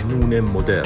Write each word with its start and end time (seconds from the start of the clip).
مجنون 0.00 0.40
مدرن. 0.40 0.84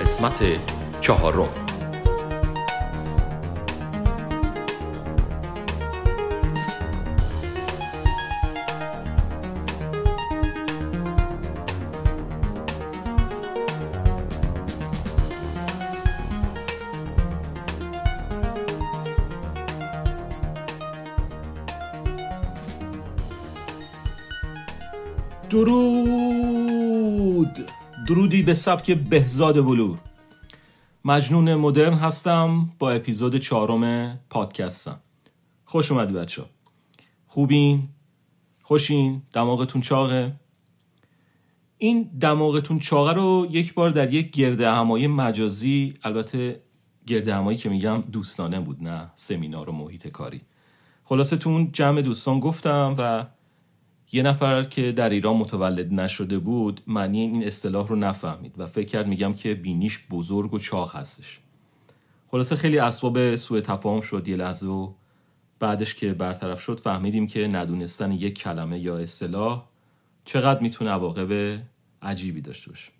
قسمت 0.00 0.42
چهارم. 1.00 1.63
به 28.44 28.54
سبک 28.54 28.90
بهزاد 28.90 29.64
بلور. 29.64 29.98
مجنون 31.04 31.54
مدرن 31.54 31.94
هستم 31.94 32.70
با 32.78 32.90
اپیزود 32.90 33.36
چهارم 33.36 34.14
پادکستم. 34.30 35.00
خوش 35.64 35.92
اومدی 35.92 36.12
بچه. 36.12 36.44
خوبین؟ 37.26 37.88
خوشین؟ 38.62 39.22
دماغتون 39.32 39.80
چاقه؟ 39.80 40.32
این 41.78 42.02
دماغتون 42.20 42.78
چاقه 42.78 43.12
رو 43.12 43.46
یک 43.50 43.74
بار 43.74 43.90
در 43.90 44.14
یک 44.14 44.30
گرده 44.30 44.70
همایی 44.70 45.06
مجازی 45.06 45.94
البته 46.02 46.60
گرده 47.06 47.34
همایی 47.34 47.58
که 47.58 47.68
میگم 47.68 48.00
دوستانه 48.12 48.60
بود 48.60 48.82
نه 48.82 49.10
سمینار 49.16 49.70
و 49.70 49.72
محیط 49.72 50.08
کاری. 50.08 50.40
خلاصه 51.04 51.36
تو 51.36 51.50
اون 51.50 51.72
جمع 51.72 52.02
دوستان 52.02 52.40
گفتم 52.40 52.94
و 52.98 53.26
یه 54.12 54.22
نفر 54.22 54.62
که 54.62 54.92
در 54.92 55.10
ایران 55.10 55.36
متولد 55.36 55.92
نشده 55.92 56.38
بود 56.38 56.82
معنی 56.86 57.20
این 57.20 57.44
اصطلاح 57.46 57.88
رو 57.88 57.96
نفهمید 57.96 58.54
و 58.58 58.66
فکر 58.66 58.86
کرد 58.86 59.06
میگم 59.06 59.34
که 59.34 59.54
بینیش 59.54 60.06
بزرگ 60.10 60.54
و 60.54 60.58
چاق 60.58 60.96
هستش. 60.96 61.40
خلاصه 62.30 62.56
خیلی 62.56 62.78
اسباب 62.78 63.36
سوء 63.36 63.60
تفاهم 63.60 64.00
شد 64.00 64.28
یه 64.28 64.36
لحظه 64.36 64.66
و 64.66 64.92
بعدش 65.58 65.94
که 65.94 66.12
برطرف 66.12 66.60
شد 66.60 66.80
فهمیدیم 66.80 67.26
که 67.26 67.48
ندونستن 67.48 68.12
یک 68.12 68.38
کلمه 68.38 68.78
یا 68.78 68.98
اصطلاح 68.98 69.64
چقدر 70.24 70.60
می‌تونه 70.60 70.90
عواقب 70.90 71.60
عجیبی 72.02 72.40
داشته 72.40 72.70
باشه. 72.70 72.90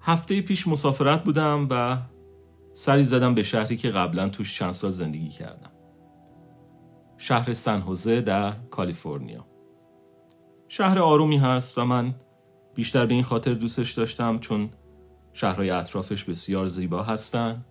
هفته 0.00 0.40
پیش 0.40 0.68
مسافرت 0.68 1.24
بودم 1.24 1.66
و 1.70 1.98
سری 2.74 3.04
زدم 3.04 3.34
به 3.34 3.42
شهری 3.42 3.76
که 3.76 3.90
قبلا 3.90 4.28
توش 4.28 4.58
چند 4.58 4.72
سال 4.72 4.90
زندگی 4.90 5.28
کردم. 5.28 5.70
شهر 7.26 7.54
سنهوزه 7.54 8.20
در 8.20 8.52
کالیفرنیا. 8.70 9.46
شهر 10.68 10.98
آرومی 10.98 11.36
هست 11.36 11.78
و 11.78 11.84
من 11.84 12.14
بیشتر 12.74 13.06
به 13.06 13.14
این 13.14 13.22
خاطر 13.22 13.54
دوستش 13.54 13.92
داشتم 13.92 14.38
چون 14.38 14.70
شهرهای 15.32 15.70
اطرافش 15.70 16.24
بسیار 16.24 16.66
زیبا 16.66 17.02
هستن 17.02 17.64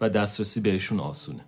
و 0.00 0.08
دسترسی 0.08 0.60
بهشون 0.60 1.00
آسونه. 1.00 1.44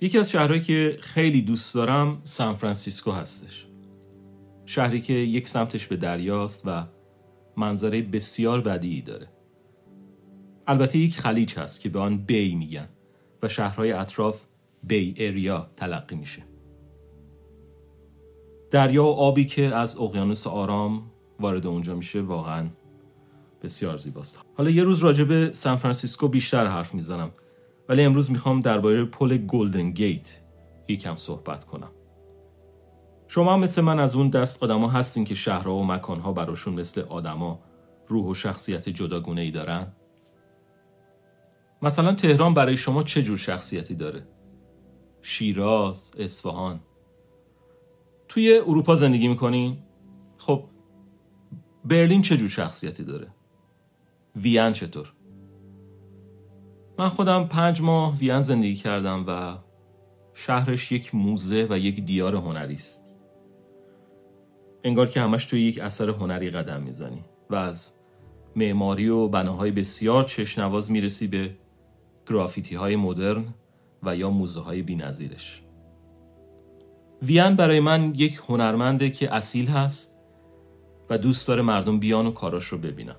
یکی 0.00 0.18
از 0.18 0.30
شهرهایی 0.30 0.62
که 0.62 0.98
خیلی 1.00 1.42
دوست 1.42 1.74
دارم 1.74 2.20
سان 2.24 2.54
فرانسیسکو 2.54 3.12
هستش. 3.12 3.66
شهری 4.66 5.00
که 5.00 5.12
یک 5.12 5.48
سمتش 5.48 5.86
به 5.86 5.96
دریاست 5.96 6.62
و 6.66 6.86
منظره 7.56 8.02
بسیار 8.02 8.60
بدیعی 8.60 9.02
داره. 9.02 9.28
البته 10.66 10.98
یک 10.98 11.18
خلیج 11.18 11.58
هست 11.58 11.80
که 11.80 11.88
به 11.88 11.98
آن 11.98 12.18
Bay 12.18 12.54
میگن 12.54 12.88
و 13.42 13.48
شهرهای 13.48 13.92
اطراف 13.92 14.48
Bay 14.82 15.14
Area 15.18 15.70
تلقی 15.76 16.16
میشه. 16.16 16.42
دریا 18.70 19.04
و 19.04 19.08
آبی 19.08 19.44
که 19.44 19.74
از 19.74 20.00
اقیانوس 20.00 20.46
آرام 20.46 21.10
وارد 21.40 21.66
اونجا 21.66 21.94
میشه 21.94 22.20
واقعا 22.20 22.68
بسیار 23.62 23.96
زیباست. 23.96 24.40
حالا 24.56 24.70
یه 24.70 24.82
روز 24.82 24.98
راجع 24.98 25.24
به 25.24 25.50
سان 25.54 25.76
فرانسیسکو 25.76 26.28
بیشتر 26.28 26.66
حرف 26.66 26.94
می‌زنم 26.94 27.30
ولی 27.88 28.02
امروز 28.02 28.30
می‌خوام 28.30 28.60
درباره 28.60 29.04
پل 29.04 29.36
گلدن 29.36 29.90
گیت 29.90 30.42
یکم 30.88 31.16
صحبت 31.16 31.64
کنم. 31.64 31.90
شما 33.28 33.56
مثل 33.56 33.82
من 33.82 34.00
از 34.00 34.14
اون 34.14 34.28
دست 34.28 34.62
آدما 34.62 34.88
هستین 34.88 35.24
که 35.24 35.34
شهرها 35.34 35.74
و 35.74 35.86
مکانها 35.86 36.32
براشون 36.32 36.74
مثل 36.74 37.00
آدما 37.00 37.60
روح 38.08 38.26
و 38.26 38.34
شخصیت 38.34 38.88
جداگونه 38.88 39.40
ای 39.40 39.50
دارن؟ 39.50 39.86
مثلا 41.82 42.14
تهران 42.14 42.54
برای 42.54 42.76
شما 42.76 43.02
چه 43.02 43.22
جور 43.22 43.36
شخصیتی 43.36 43.94
داره؟ 43.94 44.26
شیراز، 45.22 46.10
اصفهان 46.18 46.80
توی 48.28 48.58
اروپا 48.58 48.94
زندگی 48.94 49.28
می‌کنین؟ 49.28 49.78
خب 50.38 50.64
برلین 51.84 52.22
چه 52.22 52.36
جور 52.36 52.48
شخصیتی 52.48 53.04
داره؟ 53.04 53.28
وین 54.36 54.72
چطور؟ 54.72 55.12
من 56.98 57.08
خودم 57.08 57.44
پنج 57.44 57.82
ماه 57.82 58.18
وین 58.18 58.42
زندگی 58.42 58.74
کردم 58.74 59.24
و 59.28 59.58
شهرش 60.34 60.92
یک 60.92 61.14
موزه 61.14 61.66
و 61.70 61.78
یک 61.78 62.04
دیار 62.04 62.34
هنری 62.34 62.74
است. 62.74 63.16
انگار 64.84 65.06
که 65.06 65.20
همش 65.20 65.44
توی 65.44 65.62
یک 65.62 65.80
اثر 65.80 66.08
هنری 66.10 66.50
قدم 66.50 66.82
می‌زنی 66.82 67.24
و 67.50 67.54
از 67.54 67.92
معماری 68.56 69.08
و 69.08 69.28
بناهای 69.28 69.70
بسیار 69.70 70.24
چشنواز 70.24 70.90
می‌رسی 70.90 71.26
به 71.26 71.56
گرافیتی 72.28 72.74
های 72.74 72.96
مدرن 72.96 73.54
و 74.02 74.16
یا 74.16 74.30
موزه 74.30 74.60
های 74.60 74.82
بی 74.82 74.96
نظیرش. 74.96 75.62
وین 77.22 77.54
برای 77.54 77.80
من 77.80 78.14
یک 78.14 78.40
هنرمنده 78.48 79.10
که 79.10 79.34
اصیل 79.34 79.68
هست 79.68 80.18
و 81.10 81.18
دوست 81.18 81.48
داره 81.48 81.62
مردم 81.62 81.98
بیان 81.98 82.26
و 82.26 82.30
کاراش 82.30 82.64
رو 82.64 82.78
ببینن. 82.78 83.16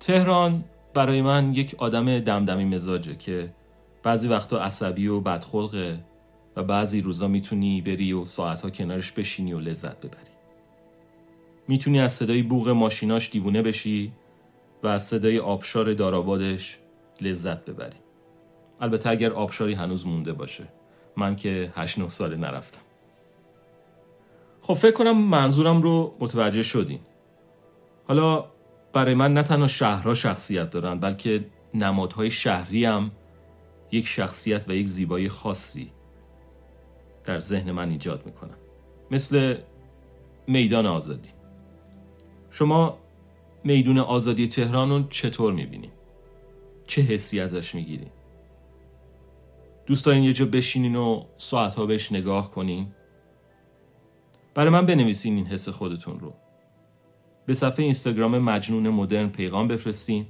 تهران 0.00 0.64
برای 0.94 1.22
من 1.22 1.54
یک 1.54 1.74
آدم 1.78 2.18
دمدمی 2.18 2.64
مزاجه 2.64 3.16
که 3.16 3.54
بعضی 4.02 4.28
وقتا 4.28 4.58
عصبی 4.58 5.06
و 5.06 5.20
بدخلقه 5.20 6.04
و 6.56 6.62
بعضی 6.62 7.00
روزا 7.00 7.28
می‌تونی 7.28 7.82
بری 7.82 8.12
و 8.12 8.24
ساعتها 8.24 8.70
کنارش 8.70 9.12
بشینی 9.12 9.52
و 9.52 9.58
لذت 9.60 10.00
ببری. 10.00 10.30
می‌تونی 11.68 12.00
از 12.00 12.12
صدای 12.12 12.42
بوغ 12.42 12.68
ماشیناش 12.68 13.30
دیوونه 13.30 13.62
بشی 13.62 14.12
و 14.82 14.86
از 14.86 15.06
صدای 15.06 15.38
آبشار 15.38 15.94
دارابادش 15.94 16.78
لذت 17.20 17.70
ببری. 17.70 18.05
البته 18.80 19.10
اگر 19.10 19.32
آبشاری 19.32 19.74
هنوز 19.74 20.06
مونده 20.06 20.32
باشه. 20.32 20.68
من 21.16 21.36
که 21.36 21.72
8 21.76 21.98
9 21.98 22.08
ساله 22.08 22.36
نرفتم. 22.36 22.80
خب 24.60 24.74
فکر 24.74 24.92
کنم 24.92 25.18
منظورم 25.18 25.82
رو 25.82 26.16
متوجه 26.20 26.62
شدین. 26.62 27.00
حالا 28.08 28.44
برای 28.92 29.14
من 29.14 29.34
نه 29.34 29.42
تنها 29.42 29.66
شهرها 29.66 30.14
شخصیت 30.14 30.70
دارن 30.70 31.00
بلکه 31.00 31.46
نمادهای 31.74 32.30
شهری 32.30 32.84
هم 32.84 33.10
یک 33.92 34.06
شخصیت 34.06 34.68
و 34.68 34.72
یک 34.72 34.86
زیبایی 34.86 35.28
خاصی 35.28 35.92
در 37.24 37.40
ذهن 37.40 37.72
من 37.72 37.90
ایجاد 37.90 38.26
می‌کنن. 38.26 38.56
مثل 39.10 39.58
میدان 40.46 40.86
آزادی. 40.86 41.28
شما 42.50 42.98
میدون 43.64 43.98
آزادی 43.98 44.48
تهران 44.48 44.90
رو 44.90 45.02
چطور 45.10 45.52
می‌بینید؟ 45.52 45.92
چه 46.86 47.02
حسی 47.02 47.40
ازش 47.40 47.74
می‌گیرید؟ 47.74 48.12
دوست 49.86 50.04
دارین 50.04 50.24
یه 50.24 50.32
جا 50.32 50.46
بشینین 50.46 50.96
و 50.96 51.24
ساعتها 51.36 51.86
بهش 51.86 52.12
نگاه 52.12 52.50
کنین؟ 52.50 52.86
برای 54.54 54.70
من 54.70 54.86
بنویسین 54.86 55.36
این 55.36 55.46
حس 55.46 55.68
خودتون 55.68 56.20
رو. 56.20 56.34
به 57.46 57.54
صفحه 57.54 57.84
اینستاگرام 57.84 58.38
مجنون 58.38 58.88
مدرن 58.88 59.28
پیغام 59.28 59.68
بفرستین 59.68 60.26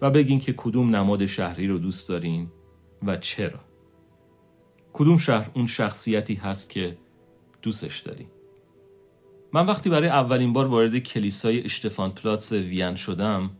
و 0.00 0.10
بگین 0.10 0.40
که 0.40 0.52
کدوم 0.52 0.96
نماد 0.96 1.26
شهری 1.26 1.66
رو 1.66 1.78
دوست 1.78 2.08
دارین 2.08 2.50
و 3.02 3.16
چرا. 3.16 3.60
کدوم 4.92 5.18
شهر 5.18 5.50
اون 5.54 5.66
شخصیتی 5.66 6.34
هست 6.34 6.70
که 6.70 6.98
دوستش 7.62 8.00
دارین؟ 8.00 8.26
من 9.52 9.66
وقتی 9.66 9.90
برای 9.90 10.08
اولین 10.08 10.52
بار 10.52 10.66
وارد 10.66 10.98
کلیسای 10.98 11.64
اشتفان 11.64 12.10
پلاتس 12.10 12.52
وین 12.52 12.94
شدم 12.94 13.50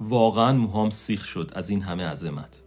واقعا 0.00 0.52
موهام 0.52 0.90
سیخ 0.90 1.24
شد 1.24 1.52
از 1.54 1.70
این 1.70 1.82
همه 1.82 2.06
عظمت. 2.06 2.62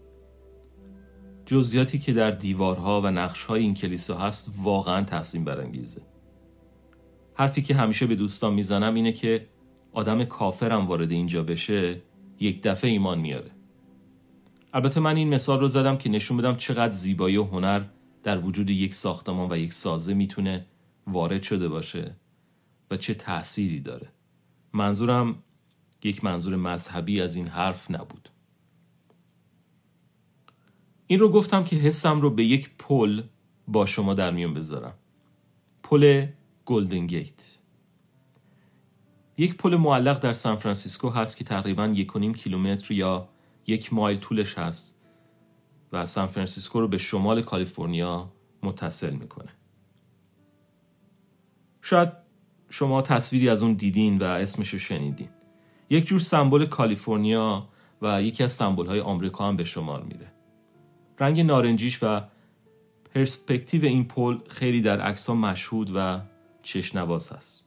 جزئیاتی 1.50 2.00
که 2.00 2.13
در 2.13 2.31
دیوارها 2.31 3.01
و 3.01 3.07
نقشهای 3.07 3.62
این 3.62 3.74
کلیسا 3.74 4.18
هست 4.18 4.51
واقعا 4.57 5.04
تحسین 5.04 5.44
برانگیزه. 5.44 6.01
حرفی 7.34 7.62
که 7.62 7.75
همیشه 7.75 8.06
به 8.06 8.16
دوستان 8.16 8.54
می‌زنم 8.54 8.96
اینه 8.96 9.12
که 9.12 9.48
آدم 9.94 10.24
کافرم 10.24 10.88
وارد 10.88 11.12
اینجا 11.12 11.44
بشه 11.44 12.01
یک 12.40 12.62
دفعه 12.63 12.90
ایمان 12.90 13.19
میاره. 13.19 13.51
البته 14.74 15.00
من 15.00 15.16
این 15.16 15.30
مثال 15.30 15.60
رو 15.60 15.68
زدم 15.68 15.98
که 15.98 16.10
نشون 16.10 16.38
بدم 16.38 16.56
چقدر 16.56 16.92
زیبایی 16.92 17.38
و 17.38 17.44
هنر 17.44 17.81
در 18.24 18.40
وجود 18.40 18.69
یک 18.69 18.95
ساختمان 18.95 19.52
و 19.52 19.57
یک 19.57 19.74
سازه 19.74 20.13
می‌تونه 20.13 20.66
وارد 21.07 21.44
شده 21.44 21.68
باشه 21.68 22.16
و 22.92 22.98
چه 22.98 23.13
تأثیری 23.13 23.80
داره. 23.80 24.07
منظورم 24.74 25.44
یک 26.04 26.24
منظور 26.24 26.56
مذهبی 26.56 27.22
از 27.22 27.36
این 27.36 27.48
حرف 27.48 27.92
نبود. 27.92 28.30
این 31.12 31.20
رو 31.20 31.30
گفتم 31.30 31.64
که 31.64 31.76
حسم 31.76 32.22
رو 32.22 32.30
به 32.30 32.44
یک 32.44 32.70
پل 32.80 33.22
با 33.68 33.86
شما 33.86 34.14
در 34.14 34.32
میون 34.32 34.54
بذارم. 34.54 34.94
پل 35.84 36.28
گلدن 36.66 37.08
گیت 37.08 37.60
یک 39.38 39.58
پل 39.58 39.76
معلق 39.76 40.20
در 40.20 40.34
سان 40.34 40.56
فرانسیسکو 40.56 41.10
هست 41.10 41.38
که 41.38 41.44
تقریبا 41.44 41.88
یک 41.88 42.12
کیلومتر 42.38 42.94
یا 42.94 43.30
یک 43.68 43.94
مایل 43.94 44.20
طولش 44.20 44.58
هست 44.58 44.96
و 45.92 46.06
سان 46.06 46.28
فرانسیسکو 46.28 46.80
رو 46.80 46.88
به 46.88 46.98
شمال 46.98 47.42
کالیفرنیا 47.42 48.32
متصل 48.64 49.14
می‌کنه. 49.14 49.50
شاید 51.82 52.10
شما 52.70 53.02
تصویری 53.02 53.50
از 53.50 53.64
اون 53.64 53.74
دیدین 53.74 54.18
و 54.18 54.24
اسمش 54.24 54.70
رو 54.70 54.80
شنیدین. 54.80 55.30
یک 55.90 56.06
جور 56.06 56.20
سمبل 56.20 56.66
کالیفرنیا 56.66 57.68
و 58.02 58.24
یکی 58.24 58.44
از 58.44 58.52
سمبل 58.52 58.86
های 58.86 59.00
آمریکا 59.00 59.48
هم 59.48 59.56
به 59.56 59.64
شمار 59.64 60.04
میره. 60.04 60.39
رنگ 61.19 61.39
نارنجیش 61.39 62.00
و 62.04 62.21
پرسپکتیو 63.13 63.86
این 63.86 64.06
پل 64.06 64.38
خیلی 64.48 64.81
در 64.81 65.01
عکس 65.01 65.30
مشهود 65.30 65.92
و 65.95 66.19
چشنواز 66.63 67.30
هست. 67.30 67.66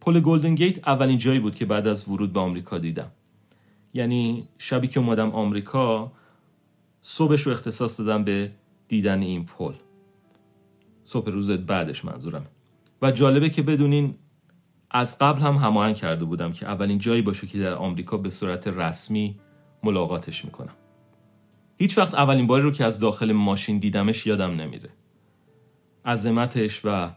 پل 0.00 0.20
گلدن 0.20 0.54
گیت 0.54 0.88
اولین 0.88 1.18
جایی 1.18 1.38
بود 1.38 1.54
که 1.54 1.66
بعد 1.66 1.86
از 1.86 2.08
ورود 2.08 2.32
به 2.32 2.40
آمریکا 2.40 2.78
دیدم. 2.78 3.10
یعنی 3.94 4.48
شبی 4.58 4.88
که 4.88 5.00
اومدم 5.00 5.30
آمریکا 5.30 6.12
صبحش 7.02 7.42
رو 7.42 7.52
اختصاص 7.52 8.00
دادم 8.00 8.24
به 8.24 8.50
دیدن 8.88 9.22
این 9.22 9.44
پل. 9.44 9.74
صبح 11.04 11.30
روز 11.30 11.50
بعدش 11.50 12.04
منظورم. 12.04 12.46
و 13.02 13.10
جالبه 13.10 13.50
که 13.50 13.62
بدونین 13.62 14.14
از 14.90 15.18
قبل 15.18 15.40
هم 15.40 15.54
هماهنگ 15.54 15.96
کرده 15.96 16.24
بودم 16.24 16.52
که 16.52 16.66
اولین 16.66 16.98
جایی 16.98 17.22
باشه 17.22 17.46
که 17.46 17.58
در 17.58 17.74
آمریکا 17.74 18.16
به 18.16 18.30
صورت 18.30 18.68
رسمی 18.68 19.40
ملاقاتش 19.82 20.44
می‌کنم. 20.44 20.74
هیچ 21.78 21.98
وقت 21.98 22.14
اولین 22.14 22.46
باری 22.46 22.62
رو 22.62 22.70
که 22.70 22.84
از 22.84 22.98
داخل 22.98 23.32
ماشین 23.32 23.78
دیدمش 23.78 24.26
یادم 24.26 24.50
نمیره. 24.50 24.90
عظمتش 26.04 26.80
و 26.84 27.10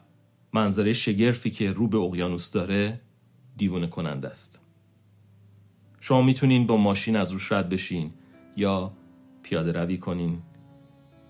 منظره 0.53 0.93
شگرفی 0.93 1.49
که 1.49 1.71
رو 1.71 1.87
به 1.87 1.97
اقیانوس 1.97 2.51
داره 2.51 3.01
دیوونه 3.57 3.87
کننده 3.87 4.27
است. 4.27 4.59
شما 5.99 6.21
می‌تونین 6.21 6.67
با 6.67 6.77
ماشین 6.77 7.15
از 7.15 7.31
روش 7.31 7.51
رد 7.51 7.69
بشین 7.69 8.11
یا 8.57 8.91
پیاده 9.43 9.71
روی 9.71 9.97
کنین 9.97 10.41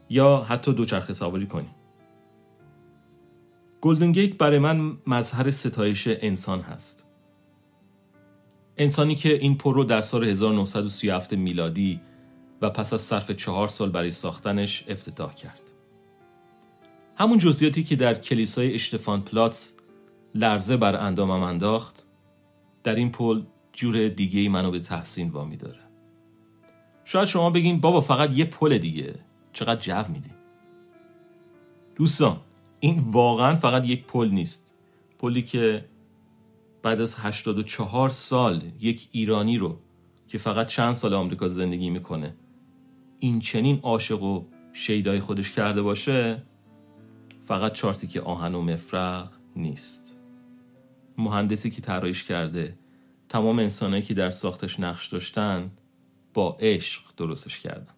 یا 0.10 0.46
حتی 0.48 0.74
دوچرخه 0.74 1.14
سواری 1.14 1.46
کنین. 1.46 1.70
گلدن 3.82 4.12
گیت 4.12 4.38
برای 4.38 4.60
من 4.60 4.98
مظهر 5.08 5.52
ستایش 5.52 6.08
انسان 6.08 6.62
هست. 6.62 7.06
انسانی 8.78 9.16
که 9.16 9.34
این 9.36 9.58
پر 9.58 9.76
رو 9.76 9.84
در 9.84 10.02
سال 10.02 10.24
1937 10.24 11.34
میلادی 11.34 12.02
و 12.62 12.70
پس 12.70 12.94
از 12.94 13.02
صرف 13.02 13.32
چهار 13.32 13.68
سال 13.68 13.90
برای 13.90 14.12
ساختنش 14.12 14.84
افتتاح 14.88 15.34
کرد. 15.34 15.62
همون 17.16 17.38
جزئیاتی 17.38 17.84
که 17.84 17.96
در 17.96 18.14
کلیسای 18.14 18.74
اشتفان 18.74 19.22
پلاتس 19.22 19.74
لرزه 20.36 20.78
بر 20.78 20.96
اندامم 20.96 21.44
انداخت 21.44 22.06
در 22.84 22.96
این 22.96 23.12
پل 23.12 23.42
جور 23.74 24.08
دیگه 24.08 24.40
ای 24.40 24.50
منو 24.50 24.72
به 24.72 24.80
تحسین 24.80 25.30
وامی 25.30 25.58
داره 25.58 25.80
شاید 27.06 27.28
شما 27.28 27.50
بگین 27.50 27.80
بابا 27.80 28.02
فقط 28.02 28.32
یه 28.32 28.46
پل 28.46 28.78
دیگه 28.78 29.16
چقدر 29.54 29.82
جو 29.82 30.12
میدی. 30.14 30.30
دوستان 31.96 32.38
این 32.80 33.00
واقعا 33.00 33.56
فقط 33.56 33.86
یک 33.86 34.06
پل 34.06 34.30
نیست. 34.30 34.74
پلی 35.20 35.42
که 35.42 35.86
بعد 36.84 37.02
از 37.02 37.16
84 37.20 38.10
سال 38.10 38.64
یک 38.80 39.08
ایرانی 39.12 39.58
رو 39.58 39.80
که 40.28 40.38
فقط 40.38 40.68
چند 40.68 40.94
سال 40.94 41.14
آمریکا 41.14 41.48
زندگی 41.48 41.90
می‌کنه 41.90 42.36
این 43.24 43.40
چنین 43.40 43.80
عاشق 43.84 44.24
و 44.24 44.46
شیدای 44.74 45.20
خودش 45.20 45.52
کرده 45.52 45.82
باشه 45.82 46.44
فقط 47.40 47.74
چارتی 47.74 48.08
که 48.08 48.22
آهن 48.22 48.56
و 48.56 48.62
مفرق 48.62 49.32
نیست. 49.56 50.18
مهندسی 51.18 51.70
که 51.70 51.82
طراحیش 51.82 52.24
کرده 52.24 52.78
تمام 53.30 53.60
انسانهایی 53.60 54.04
که 54.04 54.14
در 54.14 54.32
ساختش 54.32 54.80
نقش 54.80 55.08
داشتن 55.08 55.72
با 56.34 56.58
عشق 56.60 57.02
درستش 57.18 57.60
کردن. 57.60 57.94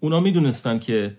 اونا 0.00 0.20
می‌دونستن 0.20 0.78
که 0.78 1.16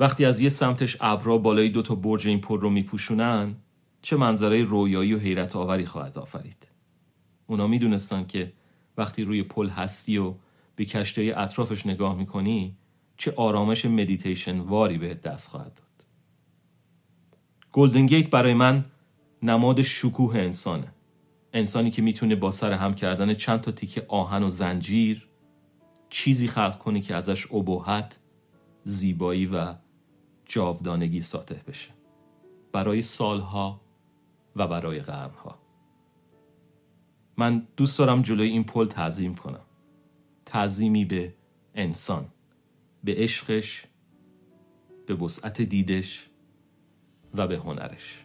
وقتی 0.00 0.24
از 0.24 0.40
یه 0.40 0.48
سمتش 0.48 0.96
ابرا 1.00 1.38
بالای 1.38 1.68
دو 1.68 1.82
تا 1.82 1.94
برج 1.94 2.28
این 2.28 2.40
پل 2.40 2.60
رو 2.60 2.70
میپوشونن 2.70 3.54
چه 4.02 4.16
منظره 4.16 4.64
رویایی 4.64 5.14
و 5.14 5.18
حیرت 5.18 5.56
آوری 5.56 5.86
خواهد 5.86 6.18
آفرید. 6.18 6.66
اونا 7.46 7.66
می‌دونستن 7.66 8.26
که 8.26 8.52
وقتی 8.96 9.24
روی 9.24 9.42
پل 9.42 9.68
هستی 9.68 10.18
و 10.18 10.34
به 10.82 10.86
کشتی 10.86 11.32
اطرافش 11.32 11.86
نگاه 11.86 12.16
می‌کنی 12.16 12.76
چه 13.16 13.32
آرامش 13.36 13.84
مدیتیشن 13.84 14.58
واری 14.58 14.98
بهت 14.98 15.22
دست 15.22 15.48
خواهد 15.48 15.74
داد. 15.74 16.06
گلدن 17.72 18.06
گیت 18.06 18.30
برای 18.30 18.54
من 18.54 18.84
نماد 19.42 19.82
شکوه 19.82 20.36
انسانه. 20.38 20.92
انسانی 21.52 21.90
که 21.90 22.02
می‌تونه 22.02 22.36
با 22.36 22.50
سر 22.50 22.72
هم 22.72 22.94
کردن 22.94 23.34
چند 23.34 23.60
تا 23.60 23.72
تیکه 23.72 24.06
آهن 24.08 24.42
و 24.42 24.50
زنجیر 24.50 25.28
چیزی 26.08 26.48
خلق 26.48 26.78
کنه 26.78 27.00
که 27.00 27.14
ازش 27.14 27.52
ابهت 27.52 28.18
زیبایی 28.84 29.46
و 29.46 29.74
جاودانگی 30.44 31.20
ساطع 31.20 31.62
بشه. 31.68 31.90
برای 32.72 33.02
سالها 33.02 33.80
و 34.56 34.68
برای 34.68 35.00
قرنها. 35.00 35.58
من 37.36 37.66
دوست 37.76 37.98
دارم 37.98 38.22
جلوی 38.22 38.48
این 38.48 38.64
پل 38.64 38.86
تعظیم 38.86 39.34
کنم. 39.34 39.64
تعظیمی 40.52 41.04
به 41.04 41.34
انسان 41.74 42.26
به 43.04 43.14
عشقش 43.14 43.84
به 45.06 45.14
وسعت 45.14 45.62
دیدش 45.62 46.26
و 47.34 47.46
به 47.46 47.56
هنرش. 47.56 48.24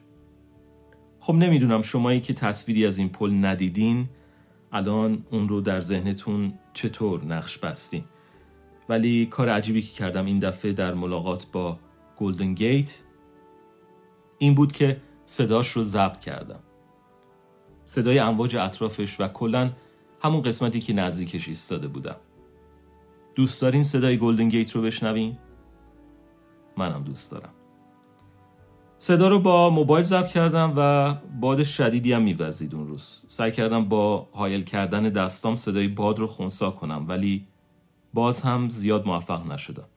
خب 1.19 1.33
نمی‌دونم 1.33 1.81
شمایی 1.81 2.21
که 2.21 2.33
تصویری 2.33 2.85
از 2.85 2.97
این 2.97 3.09
پل 3.09 3.45
ندیدین 3.45 4.09
الان 4.71 5.25
اون 5.31 5.50
رو 5.50 5.62
در 5.62 5.79
ذهنتون 5.79 6.53
چطور 6.74 7.24
نقش 7.24 7.57
بستین؟ 7.57 8.03
ولی 8.89 9.25
کار 9.25 9.50
عجیبی 9.50 9.81
که 9.81 9.94
کردم 9.94 10.25
این 10.25 10.39
دفعه 10.39 10.73
در 10.73 10.94
ملاقات 10.94 11.51
با 11.51 11.80
گلدن 12.18 12.53
گیت 12.53 13.03
این 14.38 14.56
بود 14.56 14.71
که 14.71 15.01
صداش 15.25 15.71
رو 15.71 15.83
ضبط 15.83 16.19
کردم. 16.19 16.59
صدای 17.85 18.19
امواج 18.19 18.56
اطرافش 18.56 19.19
و 19.19 19.28
کلا 19.28 19.71
همون 20.21 20.42
قسمتی 20.42 20.81
که 20.81 20.94
نزدیکش 20.94 21.47
ایستاده 21.47 21.88
بودم. 21.88 22.16
دوست 23.36 23.62
دارین 23.62 23.83
صدای 23.83 24.18
گلدن 24.18 24.50
گیت 24.50 24.71
رو 24.71 24.81
بشنوین؟ 24.81 25.38
منم 26.78 27.04
دوست 27.04 27.31
دارم. 27.31 27.54
صدا 28.97 29.28
رو 29.28 29.40
با 29.40 29.69
موبایل 29.69 30.04
ضبط 30.04 30.28
کردم 30.28 30.74
و 30.78 31.14
باد 31.40 31.64
شدیدی 31.64 32.14
هم 32.14 32.21
میوزید 32.21 32.76
اون 32.76 32.88
روز. 32.88 33.26
سعی 33.28 33.52
کردم 33.52 33.90
با 33.90 34.30
حایل 34.31 34.64
کردن 34.64 35.04
دستام 35.04 35.56
صدای 35.56 35.88
باد 35.88 36.19
رو 36.19 36.28
خونسا 36.28 36.71
کنم 36.71 37.06
ولی 37.07 37.47
باز 38.14 38.42
هم 38.42 38.69
زیاد 38.69 39.07
موفق 39.07 39.52
نشدم. 39.52 39.88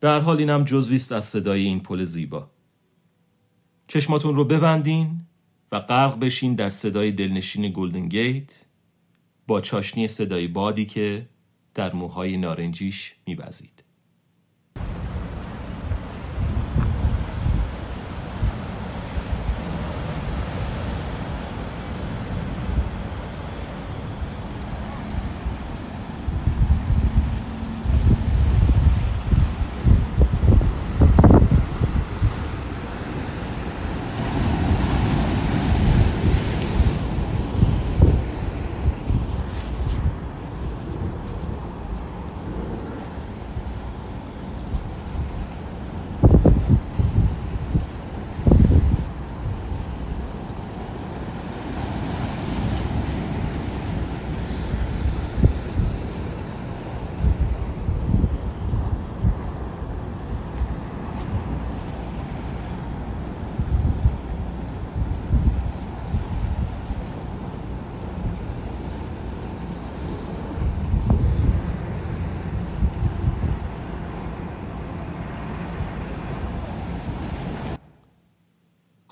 به 0.00 0.08
هر 0.08 0.20
حال 0.20 0.38
اینم 0.38 0.64
جزویست 0.64 1.12
از 1.12 1.24
صدای 1.24 1.62
این 1.62 1.80
پل 1.80 2.04
زیبا. 2.04 2.50
چشماتون 3.86 4.36
رو 4.36 4.44
ببندین 4.44 5.20
و 5.72 5.80
غرق 5.80 6.18
بشین 6.18 6.54
در 6.54 6.70
صدای 6.70 7.12
دلنشین 7.12 7.72
گلدن 7.72 8.08
گیت 8.08 8.64
با 9.46 9.60
چاشنی 9.60 10.08
صدای 10.08 10.48
بادی 10.48 10.86
که 10.86 11.28
در 11.74 11.92
موهای 11.92 12.36
نارنجیش 12.36 13.14
میوزید. 13.26 13.81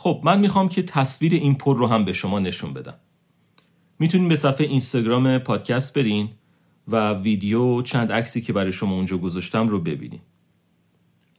خب 0.02 0.20
من 0.24 0.40
می‌خوام 0.40 0.68
که 0.68 0.82
تصویر 0.82 1.34
این 1.34 1.54
پر 1.54 1.76
رو 1.76 1.86
هم 1.86 2.04
به 2.04 2.12
شما 2.12 2.38
نشون 2.38 2.72
بدم. 2.72 2.94
می‌تونین 3.98 4.28
به 4.28 4.36
صفحه 4.36 4.66
اینستاگرام 4.66 5.38
پادکست 5.38 5.98
برین 5.98 6.28
و 6.88 7.12
ویدیو 7.12 7.82
چند 7.82 8.12
عکسی 8.12 8.40
که 8.40 8.52
برای 8.52 8.72
شما 8.72 8.94
اونجا 8.94 9.18
گذاشتم 9.18 9.68
رو 9.68 9.80
ببینین. 9.80 10.20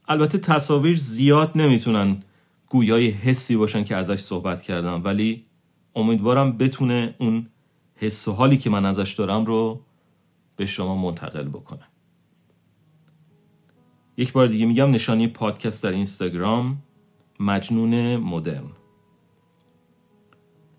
البته 0.07 0.37
تصاویر 0.37 0.97
زیاد 0.97 1.51
نمی‌تونن 1.55 2.23
گویای 2.69 3.09
حسی 3.09 3.55
باشن 3.55 3.83
که 3.83 3.95
ازش 3.95 4.19
صحبت 4.19 4.61
کردم 4.61 5.01
ولی 5.03 5.45
امیدوارم 5.95 6.57
بتونه 6.57 7.15
اون 7.17 7.47
حس 7.95 8.27
و 8.27 8.31
حالی 8.31 8.57
که 8.57 8.69
من 8.69 8.85
ازش 8.85 9.13
دارم 9.13 9.45
رو 9.45 9.81
به 10.55 10.65
شما 10.65 10.95
منتقل 10.95 11.47
بکنه. 11.47 11.87
یک 14.17 14.31
بار 14.31 14.47
دیگه 14.47 14.65
میگم 14.65 14.91
نشانی 14.91 15.27
پادکست 15.27 15.83
در 15.83 15.91
اینستاگرام. 15.91 16.77
مجنون 17.41 18.17
مدرن. 18.17 18.71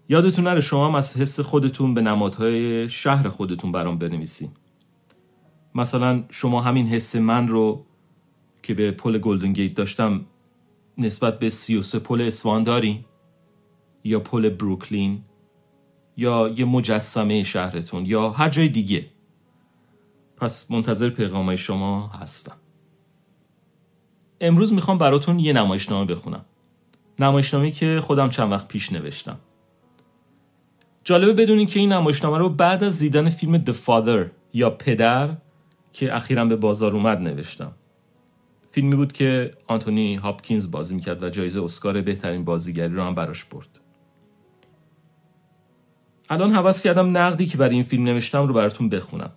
یادتون 0.09 0.45
نره 0.45 0.61
شما 0.61 0.87
هم 0.87 0.95
از 0.95 1.16
حس 1.16 1.40
خودتون 1.40 1.95
به 1.95 2.00
نمادهای 2.00 2.88
شهر 2.88 3.28
خودتون 3.28 3.73
برام 3.73 3.99
بنویسین. 3.99 4.50
مثلا 5.75 6.25
شما 6.31 6.61
همین 6.61 6.87
حس 6.87 7.16
من 7.16 7.49
رو 7.49 7.87
که 8.62 8.75
به 8.75 8.90
پل 8.90 9.19
گلدن 9.19 9.52
گیت 9.52 9.75
داشتم 9.75 10.26
نسبت 10.99 11.38
به 11.38 11.50
33 11.50 11.99
پل 11.99 12.21
اسوان 12.21 12.62
دارین؟ 12.62 13.04
یا 14.04 14.21
پل 14.21 14.49
بروکلین؟ 14.49 15.23
یا 16.16 16.49
یه 16.57 16.64
مجسمه 16.64 17.42
شهرتون؟ 17.42 18.07
یا 18.07 18.31
هر 18.31 18.49
جای 18.49 18.69
دیگه؟ 18.69 19.07
پس 20.37 20.71
منتظر 20.71 21.11
پیغامای 21.11 21.57
شما 21.57 22.07
هستم. 22.07 22.57
امروز 24.40 24.73
می‌خوام 24.73 24.99
براتون 24.99 25.38
یه 25.38 25.52
نمایشنامه 25.52 26.14
بخونم. 26.14 26.45
نمایشنامه 27.19 27.71
که 27.71 28.00
خودم 28.02 28.28
چند 28.28 28.52
وقت 28.52 28.69
پیش 28.69 28.92
نوشتم. 28.92 29.38
جالبه 31.04 31.33
بدونین 31.33 31.66
که 31.66 31.81
این 31.81 31.92
نمایشنامه 31.92 32.38
رو 32.38 32.49
بعد 32.49 32.85
از 32.85 32.99
دیدن 32.99 33.31
فیلم 33.31 33.64
The 33.64 33.73
Father 33.87 34.31
یا 34.52 34.71
پدر 34.71 35.37
که 35.92 36.16
اخیرا 36.16 36.45
به 36.45 36.57
بازار 36.57 36.92
اومد 36.92 37.19
نوشتم. 37.19 37.73
فیلمی 38.71 38.97
بود 38.97 39.12
که 39.12 39.50
آنتونی 39.66 40.14
هاپکینز 40.14 40.71
بازی 40.71 40.95
می‌کرد 40.95 41.23
و 41.23 41.31
جایزه 41.31 41.62
اسکار 41.62 42.00
بهترین 42.00 42.45
بازیگری 42.45 42.95
رو 42.95 43.02
هم 43.02 43.14
براش 43.14 43.45
برد. 43.45 43.69
الان 46.31 46.52
حواس 46.52 46.83
کردم 46.83 47.16
نقدی 47.16 47.47
که 47.47 47.59
برای 47.59 47.75
این 47.75 47.83
فیلم 47.83 48.04
نوشتم 48.04 48.47
رو 48.47 48.54
براتون 48.54 48.88
بخونم. 48.88 49.33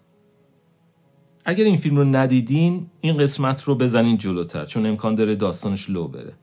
اگر 1.46 1.64
این 1.64 1.78
فیلم 1.78 1.98
رو 1.98 2.04
ندیدین 2.04 2.90
این 3.02 3.18
قسمت 3.18 3.64
رو 3.64 3.76
بزنین 3.76 4.18
جلوتر 4.18 4.66
چون 4.66 4.86
امکان 4.86 5.16
داره 5.16 5.36
داستانش 5.36 5.90
لو 5.90 6.08
بره. 6.08 6.34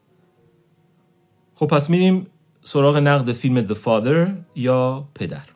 خب 1.54 1.66
پس 1.66 1.90
میریم 1.90 2.26
سراغ 2.62 2.96
نقد 2.96 3.32
فیلم 3.32 3.66
The 3.66 3.74
Father 3.74 4.30
یا 4.54 5.08
پدر. 5.14 5.48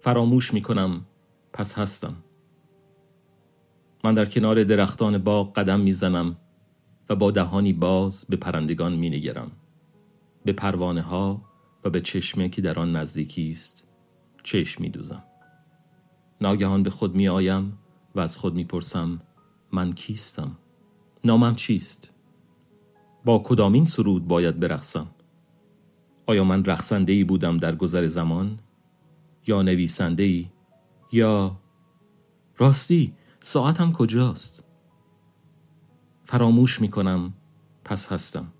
فراموش 0.00 0.54
می‌کنم 0.54 1.06
پس 1.52 1.78
هستم. 1.78 2.14
من 4.04 4.14
در 4.14 4.24
کنار 4.24 4.64
درختان 4.64 5.18
باغ 5.18 5.52
قدم 5.52 5.80
می‌زنم 5.80 6.36
و 7.10 7.16
با 7.16 7.30
دهانی 7.30 7.72
باز 7.72 8.24
به 8.28 8.36
پرندگان 8.36 8.94
مینگرم. 8.94 9.50
به 10.44 10.52
پروانه 10.52 11.02
ها 11.02 11.42
و 11.84 11.90
به 11.90 12.00
چشمه 12.00 12.48
که 12.48 12.62
در 12.62 12.78
آن 12.78 12.96
نزدیکی 12.96 13.50
است 13.50 13.88
چشم 14.42 14.82
میدوزم. 14.82 15.24
ناگهان 16.40 16.82
به 16.82 16.90
خود 16.90 17.14
می 17.14 17.28
آیم 17.28 17.78
و 18.14 18.20
از 18.20 18.38
خود 18.38 18.54
می 18.54 18.64
پرسم 18.64 19.20
من 19.72 19.92
کیستم؟ 19.92 20.58
نامم 21.24 21.54
چیست؟ 21.54 22.13
با 23.24 23.42
کدامین 23.44 23.84
سرود 23.84 24.28
باید 24.28 24.60
برقصم؟ 24.60 25.06
آیا 26.26 26.44
من 26.44 26.64
رقصنده 26.64 27.12
ای 27.12 27.24
بودم 27.24 27.58
در 27.58 27.74
گذر 27.74 28.06
زمان؟ 28.06 28.58
یا 29.46 29.62
نویسنده 29.62 30.22
ای 30.22 30.46
یا 31.12 31.60
راستی 32.58 33.12
ساعتم 33.40 33.92
کجاست؟ 33.92 34.64
فراموش 36.24 36.80
می 36.80 36.88
کنم 36.88 37.34
پس 37.84 38.12
هستم. 38.12 38.52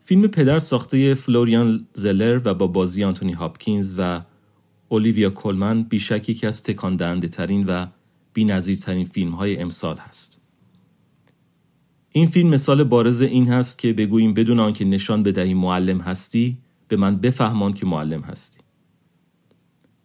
فیلم 0.00 0.26
پدر 0.26 0.58
ساخته 0.58 1.14
فلوریان 1.14 1.88
زلر 1.92 2.40
و 2.44 2.54
با 2.54 2.66
بازی 2.66 3.04
آنتونی 3.04 3.32
هاپکینز 3.32 3.94
و 3.98 4.20
اولیویا 4.88 5.30
کولمن 5.30 5.82
بیشک 5.82 6.28
یکی 6.28 6.46
از 6.46 6.62
تکان 6.62 6.96
دهنده 6.96 7.28
ترین 7.28 7.66
و 7.66 7.86
بی 8.32 8.76
ترین 8.76 9.04
فیلم 9.04 9.32
های 9.32 9.60
امسال 9.60 9.96
هست. 9.96 10.43
این 12.16 12.26
فیلم 12.26 12.48
مثال 12.48 12.84
بارز 12.84 13.20
این 13.20 13.48
هست 13.48 13.78
که 13.78 13.92
بگوییم 13.92 14.34
بدون 14.34 14.60
آنکه 14.60 14.84
نشان 14.84 15.22
بدهی 15.22 15.54
معلم 15.54 16.00
هستی 16.00 16.58
به 16.88 16.96
من 16.96 17.16
بفهمان 17.16 17.72
که 17.72 17.86
معلم 17.86 18.20
هستی. 18.20 18.58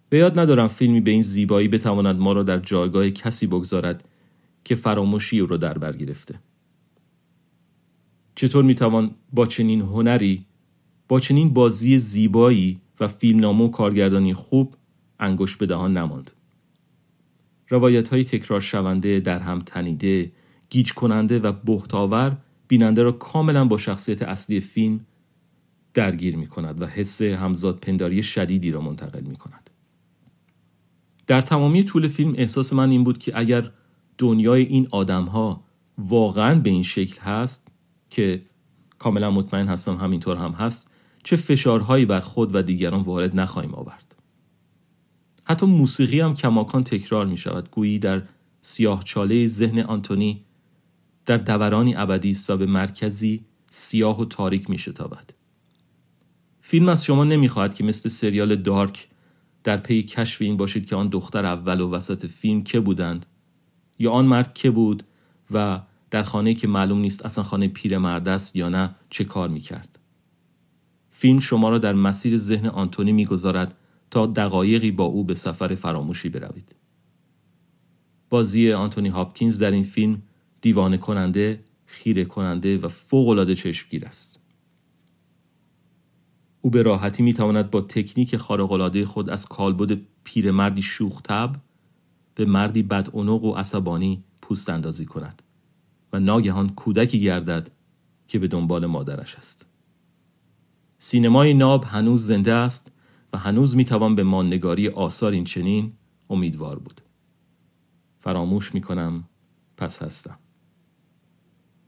به 0.09 0.17
یاد 0.17 0.39
ندارم 0.39 0.67
فیلمی 0.67 1.01
به 1.01 1.11
این 1.11 1.21
زیبایی 1.21 1.67
بتواند 1.67 2.19
ما 2.19 2.33
را 2.33 2.43
در 2.43 2.59
جایگاه 2.59 3.09
کسی 3.09 3.47
بگذارد 3.47 4.03
که 4.63 4.75
فراموشی 4.75 5.39
او 5.39 5.47
را 5.47 5.57
در 5.57 5.77
بر 5.77 5.93
گرفته. 5.93 6.39
چطور 8.35 8.63
می‌توان 8.63 9.15
با 9.33 9.45
چنین 9.45 9.81
هنری 9.81 10.45
با 11.07 11.19
چنین 11.19 11.53
بازی 11.53 11.97
زیبایی 11.97 12.81
و 12.99 13.07
فیلمنامه 13.07 13.63
و 13.63 13.67
کارگردانی 13.67 14.33
خوب 14.33 14.75
انگوش 15.19 15.57
به 15.57 15.65
دهان 15.65 15.97
نماند. 15.97 16.31
روایت 17.69 18.09
های 18.09 18.23
تکرار 18.23 18.61
شونده 18.61 19.19
در 19.19 19.39
هم 19.39 19.59
تنیده، 19.59 20.31
گیج 20.69 20.93
کننده 20.93 21.39
و 21.39 21.51
بهتاور 21.51 22.37
بیننده 22.67 23.03
را 23.03 23.11
کاملا 23.11 23.65
با 23.65 23.77
شخصیت 23.77 24.21
اصلی 24.21 24.59
فیلم 24.59 25.05
درگیر 25.93 26.35
می 26.35 26.47
کند 26.47 26.81
و 26.81 26.85
حس 26.85 27.21
همزاد 27.21 27.79
پنداری 27.79 28.23
شدیدی 28.23 28.71
را 28.71 28.81
منتقل 28.81 29.21
می 29.21 29.35
کند. 29.35 29.69
در 31.27 31.41
تمامی 31.41 31.83
طول 31.83 32.07
فیلم 32.07 32.33
احساس 32.37 32.73
من 32.73 32.89
این 32.89 33.03
بود 33.03 33.17
که 33.17 33.31
اگر 33.35 33.71
دنیای 34.17 34.63
این 34.63 34.87
آدم 34.91 35.25
ها 35.25 35.63
واقعا 35.97 36.59
به 36.59 36.69
این 36.69 36.83
شکل 36.83 37.21
هست 37.21 37.67
که 38.09 38.41
کاملا 38.99 39.31
مطمئن 39.31 39.67
هستم 39.67 39.95
همینطور 39.95 40.37
هم 40.37 40.51
هست 40.51 40.87
چه 41.23 41.35
فشارهایی 41.35 42.05
بر 42.05 42.19
خود 42.19 42.55
و 42.55 42.61
دیگران 42.61 43.01
وارد 43.01 43.39
نخواهیم 43.39 43.73
آورد 43.73 44.15
حتی 45.45 45.65
موسیقی 45.65 46.19
هم 46.19 46.35
کماکان 46.35 46.83
تکرار 46.83 47.25
می 47.25 47.37
شود 47.37 47.71
گویی 47.71 47.99
در 47.99 48.21
سیاه 48.61 49.03
چاله 49.03 49.47
ذهن 49.47 49.79
آنتونی 49.79 50.45
در 51.25 51.37
دورانی 51.37 51.95
ابدی 51.95 52.31
است 52.31 52.49
و 52.49 52.57
به 52.57 52.65
مرکزی 52.65 53.45
سیاه 53.69 54.21
و 54.21 54.25
تاریک 54.25 54.69
می 54.69 54.77
شتابد. 54.77 55.33
فیلم 56.61 56.89
از 56.89 57.05
شما 57.05 57.23
نمی‌خواهد 57.23 57.73
که 57.73 57.83
مثل 57.83 58.09
سریال 58.09 58.55
دارک 58.55 59.07
در 59.63 59.77
پی 59.77 60.03
کشف 60.03 60.41
این 60.41 60.57
باشید 60.57 60.85
که 60.85 60.95
آن 60.95 61.07
دختر 61.07 61.45
اول 61.45 61.81
و 61.81 61.89
وسط 61.89 62.25
فیلم 62.25 62.63
که 62.63 62.79
بودند 62.79 63.25
یا 63.99 64.11
آن 64.11 64.25
مرد 64.25 64.53
که 64.53 64.71
بود 64.71 65.03
و 65.51 65.81
در 66.11 66.23
خانه 66.23 66.53
که 66.53 66.67
معلوم 66.67 66.99
نیست 66.99 67.25
اصلا 67.25 67.43
خانه 67.43 67.67
پیرمرد 67.67 68.27
است 68.27 68.55
یا 68.55 68.69
نه 68.69 68.95
چه 69.09 69.23
کار 69.23 69.49
می‌کرد. 69.49 69.99
فیلم 71.09 71.39
شما 71.39 71.69
را 71.69 71.77
در 71.77 71.93
مسیر 71.93 72.37
ذهن 72.37 72.65
آنتونی 72.65 73.11
می‌گذارد 73.11 73.75
تا 74.11 74.25
دقایقی 74.25 74.91
با 74.91 75.03
او 75.03 75.23
به 75.23 75.35
سفر 75.35 75.75
فراموشی 75.75 76.29
بروید. 76.29 76.75
بازی 78.29 78.71
آنتونی 78.71 79.09
هاپکینز 79.09 79.59
در 79.59 79.71
این 79.71 79.83
فیلم 79.83 80.21
دیوانه 80.61 80.97
کننده، 80.97 81.63
خیره 81.85 82.25
کننده 82.25 82.77
و 82.77 82.87
فوقالعاده 82.87 83.55
چشمگیر 83.55 84.05
است. 84.05 84.39
او 86.61 86.69
به 86.69 86.83
راحتی 86.83 87.23
می 87.23 87.33
تواند 87.33 87.71
با 87.71 87.81
تکنیک 87.81 88.37
خارق‌العاده 88.37 89.05
خود 89.05 89.29
از 89.29 89.45
کالبد 89.45 90.01
پیرمردی 90.23 90.81
شوخ 90.81 91.21
تب 91.21 91.55
به 92.35 92.45
مردی 92.45 92.83
بد 92.83 93.15
و 93.15 93.51
عصبانی 93.51 94.23
پوست 94.41 94.69
اندازی 94.69 95.05
کند 95.05 95.41
و 96.13 96.19
ناگهان 96.19 96.69
کودکی 96.69 97.19
گردد 97.19 97.71
که 98.27 98.39
به 98.39 98.47
دنبال 98.47 98.85
مادرش 98.85 99.35
است. 99.35 99.65
سینمای 100.99 101.53
ناب 101.53 101.83
هنوز 101.83 102.25
زنده 102.25 102.53
است 102.53 102.91
و 103.33 103.37
هنوز 103.37 103.75
می‌توان 103.75 104.15
به 104.15 104.23
ماندگاری 104.23 104.87
آثار 104.87 105.31
این 105.31 105.43
چنین 105.43 105.93
امیدوار 106.29 106.79
بود. 106.79 107.01
فراموش 108.19 108.73
می‌کنم 108.73 109.23
پس 109.77 110.03
هستم. 110.03 110.39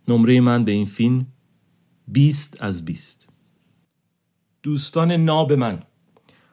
نمره 0.07 0.41
من 0.41 0.65
به 0.65 0.71
این 0.71 0.85
فیلم 0.85 1.27
20 2.07 2.57
از 2.63 2.85
20 2.85 3.29
دوستان 4.63 5.11
ناب 5.11 5.53
من 5.53 5.83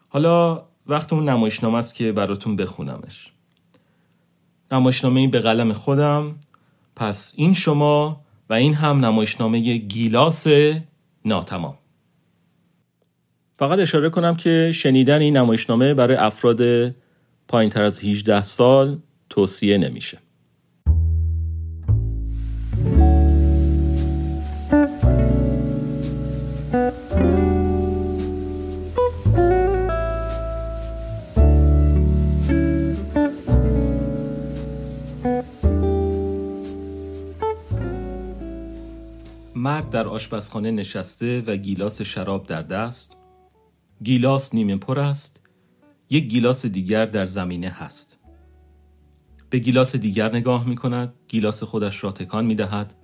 حالا 0.08 0.68
وقت 0.86 1.12
اون 1.12 1.28
نمایشنامه 1.28 1.78
است 1.78 1.94
که 1.94 2.12
براتون 2.12 2.56
بخونمش. 2.56 3.32
نمایشنامه 4.72 5.28
به 5.28 5.40
قلم 5.40 5.72
خودم. 5.72 6.36
پس 6.96 7.32
این 7.36 7.54
شما 7.54 8.24
و 8.50 8.54
این 8.54 8.74
هم 8.74 9.04
نمایشنامه 9.04 9.76
گیلاس 9.76 10.46
ناتمام. 11.24 11.78
فقط 13.58 13.78
اشاره 13.78 14.10
کنم 14.10 14.36
که 14.36 14.70
شنیدن 14.74 15.20
این 15.20 15.36
نمایشنامه 15.36 15.94
برای 15.94 16.16
افراد 16.16 16.60
پایین 17.48 17.70
تر 17.70 17.82
از 17.82 18.04
18 18.04 18.42
سال 18.42 18.98
توصیه 19.30 19.78
نمیشه. 19.78 20.18
مرد 39.78 39.90
در 39.90 40.08
آشپزخانه 40.08 40.70
نشسته 40.70 41.42
و 41.46 41.56
گیلاس 41.56 42.02
شراب 42.02 42.46
در 42.46 42.62
دست. 42.62 43.16
گیلاس 44.02 44.54
نیمه 44.54 44.76
پر 44.76 44.98
است. 44.98 45.40
یک 46.10 46.24
گیلاس 46.24 46.66
دیگر 46.66 47.06
در 47.06 47.26
زمینه 47.26 47.68
هست. 47.68 48.18
به 49.50 49.58
گیلاس 49.58 49.96
دیگر 49.96 50.34
نگاه 50.34 50.68
می 50.68 50.76
کند 50.76 51.14
گیلاس 51.28 51.62
خودش 51.62 52.04
را 52.04 52.12
تکان 52.12 52.46
می 52.46 52.54
دهد 52.54 52.94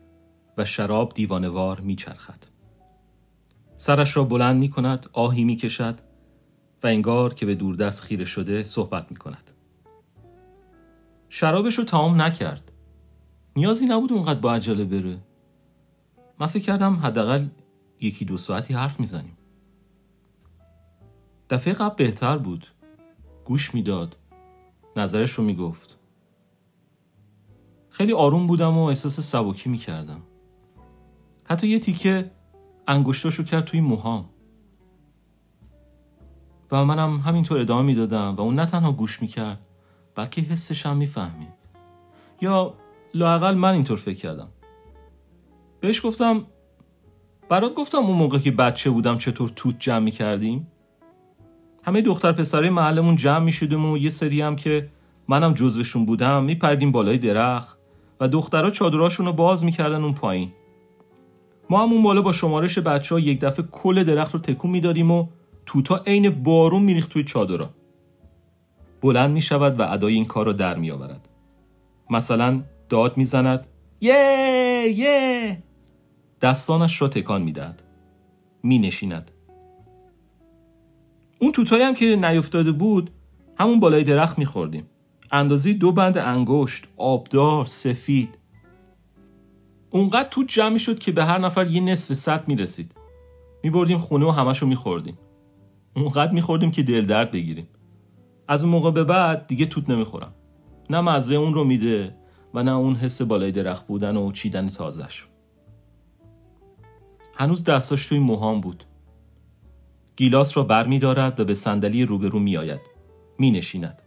و 0.58 0.64
شراب 0.64 1.14
دیوانه‌وار 1.14 1.80
می 1.80 1.96
چرخد. 1.96 2.44
سرش 3.76 4.16
را 4.16 4.24
بلند 4.24 4.56
می 4.56 4.70
کند 4.70 5.06
آهی 5.12 5.44
می 5.44 5.56
کشد 5.56 5.98
و 6.82 6.86
انگار 6.86 7.34
که 7.34 7.46
به 7.46 7.54
دوردست 7.54 8.00
خیره 8.00 8.24
شده 8.24 8.64
صحبت 8.64 9.06
می 9.10 9.16
کند 9.16 9.50
شرابش 11.28 11.78
رو 11.78 11.84
تمام 11.84 12.22
نکرد. 12.22 12.72
نیازی 13.56 13.86
نبود 13.86 14.12
اونقدر 14.12 14.40
با 14.40 14.54
عجله 14.54 14.84
بره. 14.84 15.33
من 16.38 16.46
فکر 16.46 16.62
کردم 16.62 16.96
حداقل 16.96 17.46
یکی 18.00 18.24
دو 18.24 18.36
ساعتی 18.36 18.74
حرف 18.74 19.00
می‌زنیم. 19.00 19.38
دفعه 21.50 21.74
قبل 21.74 21.94
بهتر 21.94 22.38
بود. 22.38 22.66
گوش 23.44 23.74
می‌داد. 23.74 24.16
نظرش 24.96 25.30
رو 25.30 25.44
می‌گفت. 25.44 25.98
خیلی 27.88 28.12
آروم 28.12 28.46
بودم 28.46 28.78
و 28.78 28.82
احساس 28.82 29.20
سبکی 29.20 29.70
می‌کردم. 29.70 30.22
حتی 31.44 31.68
یه 31.68 31.78
تیکه 31.78 32.30
انگشتاشو 32.88 33.44
کرد 33.44 33.64
توی 33.64 33.80
موهام. 33.80 34.28
و 36.72 36.84
منم 36.84 37.18
همینطور 37.18 37.58
ادامه 37.58 37.82
می‌دادم 37.82 38.36
و 38.36 38.40
اون 38.40 38.54
نه 38.54 38.66
تنها 38.66 38.92
گوش 38.92 39.22
می‌کرد 39.22 39.60
بلکه 40.14 40.40
حسش 40.40 40.86
هم 40.86 40.96
می‌فهمید. 40.96 41.54
یا 42.40 42.74
لاقل 43.14 43.54
من 43.54 43.72
اینطور 43.74 43.96
فکر 43.96 44.18
کردم. 44.18 44.48
بهش 45.84 46.06
گفتم 46.06 46.46
برات 47.48 47.74
گفتم 47.74 47.98
اون 47.98 48.16
موقع 48.16 48.38
که 48.38 48.50
بچه 48.50 48.90
بودم 48.90 49.18
چطور 49.18 49.48
توت 49.56 49.76
جمع 49.78 49.98
می 49.98 50.10
کردیم 50.10 50.66
همه 51.82 52.00
دختر 52.00 52.32
پسرای 52.32 52.70
محلمون 52.70 53.16
جمع 53.16 53.44
می 53.44 53.52
شدیم 53.52 53.92
و 53.92 53.98
یه 53.98 54.10
سری 54.10 54.40
هم 54.40 54.56
که 54.56 54.88
منم 55.28 55.54
جزوشون 55.54 56.06
بودم 56.06 56.44
می 56.44 56.54
پردیم 56.54 56.92
بالای 56.92 57.18
درخت 57.18 57.78
و 58.20 58.28
دخترها 58.28 58.70
چادراشون 58.70 59.26
رو 59.26 59.32
باز 59.32 59.64
می‌کردن 59.64 60.02
اون 60.02 60.14
پایین. 60.14 60.52
ما 61.70 61.82
هم 61.82 61.92
اون 61.92 62.02
بالا 62.02 62.22
با 62.22 62.32
شمارش 62.32 62.78
بچه 62.78 63.14
ها 63.14 63.20
یک 63.20 63.40
دفعه 63.40 63.66
کل 63.70 64.04
درخت 64.04 64.34
رو 64.34 64.40
تکون 64.40 64.70
می‌دادیم 64.70 65.10
و 65.10 65.26
توتا 65.66 66.02
عین 66.06 66.30
بارون 66.30 66.82
میریخت 66.82 67.10
توی 67.10 67.24
چادرها. 67.24 67.70
بلند 69.02 69.30
می 69.30 69.42
شود 69.42 69.80
و 69.80 69.92
ادای 69.92 70.14
این 70.14 70.24
کار 70.24 70.46
رو 70.46 70.52
در 70.52 70.76
می 70.76 70.90
آورد 70.90 71.28
مثلا 72.10 72.62
داد 72.88 73.16
می‌زند 73.16 73.66
یه 74.00 74.94
یه! 74.96 75.63
دستانش 76.44 77.02
را 77.02 77.08
تکان 77.08 77.42
می‌دهد. 77.42 77.82
می 78.62 78.78
نشیند 78.78 79.30
اون 81.38 81.52
توتایی 81.52 81.82
هم 81.82 81.94
که 81.94 82.16
نیفتاده 82.16 82.72
بود 82.72 83.10
همون 83.58 83.80
بالای 83.80 84.04
درخت 84.04 84.38
میخوردیم. 84.38 84.86
اندازی 85.32 85.74
دو 85.74 85.92
بند 85.92 86.18
انگشت 86.18 86.84
آبدار 86.96 87.66
سفید. 87.66 88.38
اونقدر 89.90 90.28
توت 90.28 90.46
جمع 90.48 90.78
شد 90.78 90.98
که 90.98 91.12
به 91.12 91.24
هر 91.24 91.38
نفر 91.38 91.66
یه 91.66 91.80
نصف 91.80 92.14
سط 92.14 92.42
می‌رسید. 92.46 92.94
میبردیم 93.62 93.98
خونه 93.98 94.26
و 94.26 94.30
همش 94.30 94.58
رو 94.58 94.68
میخوردیم. 94.68 95.18
اونقدر 95.96 96.32
میخوردیم 96.32 96.70
که 96.70 96.82
دل 96.82 97.04
درد 97.04 97.30
بگیریم. 97.30 97.68
از 98.48 98.62
اون 98.62 98.72
موقع 98.72 98.90
به 98.90 99.04
بعد 99.04 99.46
دیگه 99.46 99.66
توت 99.66 99.90
نمی‌خورم. 99.90 100.34
نه 100.90 101.00
مزه 101.00 101.34
اون 101.34 101.54
رو 101.54 101.64
میده 101.64 102.14
و 102.54 102.62
نه 102.62 102.72
اون 102.72 102.94
حس 102.94 103.22
بالای 103.22 103.52
درخت 103.52 103.86
بودن 103.86 104.16
و 104.16 104.32
چیدن 104.32 104.68
تازش 104.68 105.24
هنوز 107.36 107.64
دستاش 107.64 108.06
توی 108.06 108.18
موهام 108.18 108.60
بود. 108.60 108.84
گیلاس 110.16 110.56
را 110.56 110.62
دارد 110.98 111.40
و 111.40 111.44
به 111.44 111.54
صندلی 111.54 112.04
روبرو 112.04 112.38
می 113.38 113.50
نشیند 113.50 114.02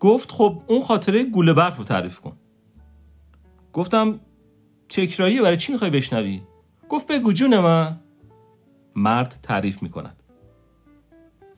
گفت 0.00 0.32
خب 0.32 0.62
اون 0.66 0.82
خاطره 0.82 1.24
گوله 1.24 1.52
برف 1.52 1.76
رو 1.76 1.84
تعریف 1.84 2.20
کن. 2.20 2.36
گفتم 3.72 4.20
تکراریه 4.88 5.42
برای 5.42 5.56
چی 5.56 5.72
می‌خوای 5.72 5.90
بشنوی؟ 5.90 6.42
گفت 6.88 7.06
بگو 7.06 7.32
جون 7.32 7.58
من. 7.58 8.00
مرد 8.96 9.38
تعریف 9.42 9.82
می 9.82 9.90
کند 9.90 10.22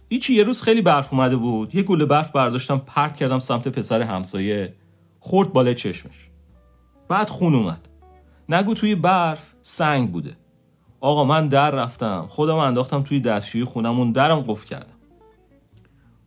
هیچی 0.09 0.35
یه 0.35 0.43
روز 0.43 0.63
خیلی 0.63 0.83
برف 0.83 1.13
اومده 1.13 1.37
بود. 1.37 1.75
یه 1.75 1.83
گوله 1.83 2.05
برف 2.05 2.31
برداشتم 2.31 2.79
پرت 2.87 3.17
کردم 3.17 3.39
سمت 3.39 3.69
پسر 3.69 4.03
همسایه. 4.03 4.75
خورد 5.21 5.53
بالای 5.53 5.75
چشمش. 5.75 6.31
بعد 7.09 7.31
خون 7.31 7.55
اومد. 7.55 7.89
نگو 8.49 8.75
توی 8.75 8.95
برف 8.95 9.55
سنگ 9.63 10.13
بوده. 10.13 10.37
آقا 11.01 11.25
من 11.25 11.49
در 11.49 11.71
رفتم 11.71 12.27
خودم 12.29 12.57
انداختم 12.57 13.03
توی 13.03 13.21
دستشویی 13.21 13.65
خونمون 13.65 14.13
درم 14.13 14.41
قفل 14.41 14.67
کردم. 14.67 14.93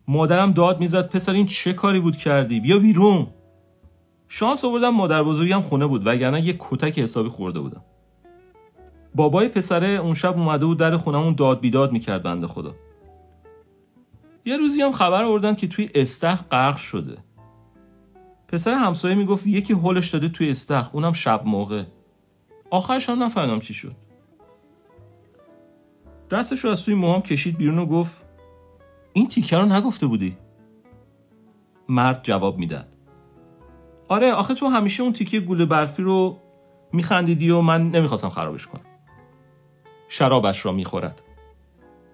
مادرم 0.08 0.52
داد 0.52 0.80
می‌زد 0.80 1.08
پسر 1.08 1.32
این 1.32 1.46
چه 1.46 1.72
کاری 1.72 2.00
بود 2.00 2.16
کردی؟ 2.16 2.60
بیا 2.60 2.78
بیرون. 2.78 3.26
شانس 4.28 4.64
آوردم 4.64 4.88
مادر 4.88 5.22
بزرگم 5.22 5.60
خونه 5.60 5.86
بود 5.86 6.06
وگرنه 6.06 6.46
یه 6.46 6.56
کتک 6.58 6.98
حسابی 6.98 7.28
خورده 7.28 7.60
بودم. 7.60 7.84
بابای 9.14 9.48
پسره 9.48 9.88
اون 9.88 10.14
شب 10.14 10.38
اومده 10.38 10.66
بود 10.66 10.78
در 10.78 10.96
خونمون 10.96 11.34
داد 11.34 11.60
بیداد 11.60 11.92
می‌کرد 11.92 12.22
بنده 12.22 12.46
خدا. 12.46 12.74
یه 14.44 14.56
روزی 14.56 14.82
هم 14.82 14.92
خبر 14.92 15.24
آوردم 15.24 15.54
که 15.54 15.68
توی 15.68 15.90
استخ 15.94 16.42
غرق 16.50 16.76
شده. 16.76 17.18
پسر 18.48 18.74
همسایه 18.74 19.14
می‌گفت 19.14 19.46
یکی 19.46 19.72
هولش 19.72 20.10
داده 20.10 20.28
توی 20.28 20.50
استخ 20.50 20.94
اونم 20.94 21.12
شب 21.12 21.42
موقع. 21.44 21.82
آخرش 22.70 23.08
هم 23.08 23.22
نفهمیدم 23.22 23.60
چی 23.60 23.74
شد. 23.74 23.96
دستش 26.30 26.64
رو 26.64 26.70
از 26.70 26.84
توی 26.84 26.94
موهام 26.94 27.22
کشید 27.22 27.56
بیرون 27.56 27.78
و 27.78 27.86
گفت 27.86 28.24
این 29.12 29.28
تیکه 29.28 29.56
رو 29.56 29.66
نگفته 29.66 30.06
بودی؟ 30.06 30.36
مرد 31.88 32.20
جواب 32.22 32.58
می‌داد. 32.58 32.88
آره 34.08 34.32
آخه 34.32 34.54
تو 34.54 34.66
همیشه 34.66 35.02
اون 35.02 35.12
تیکه 35.12 35.40
گوله 35.40 35.66
برفی 35.66 36.02
رو 36.02 36.38
میخندیدی 36.92 37.50
و 37.50 37.60
من 37.60 37.90
نمی‌خواستم 37.90 38.28
خرابش 38.28 38.66
کنم. 38.66 38.84
شرابش 40.08 40.66
را 40.66 40.72
می‌خورد. 40.72 41.22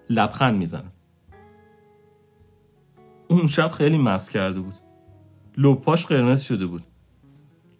لبخند 0.09 0.57
می‌زنه 0.57 0.91
اون 3.27 3.47
شب 3.47 3.69
خیلی 3.69 3.97
مست 3.97 4.31
کرده 4.31 4.59
بود. 4.59 4.75
لپاش 5.57 6.05
قرمز 6.05 6.41
شده 6.41 6.65
بود. 6.65 6.83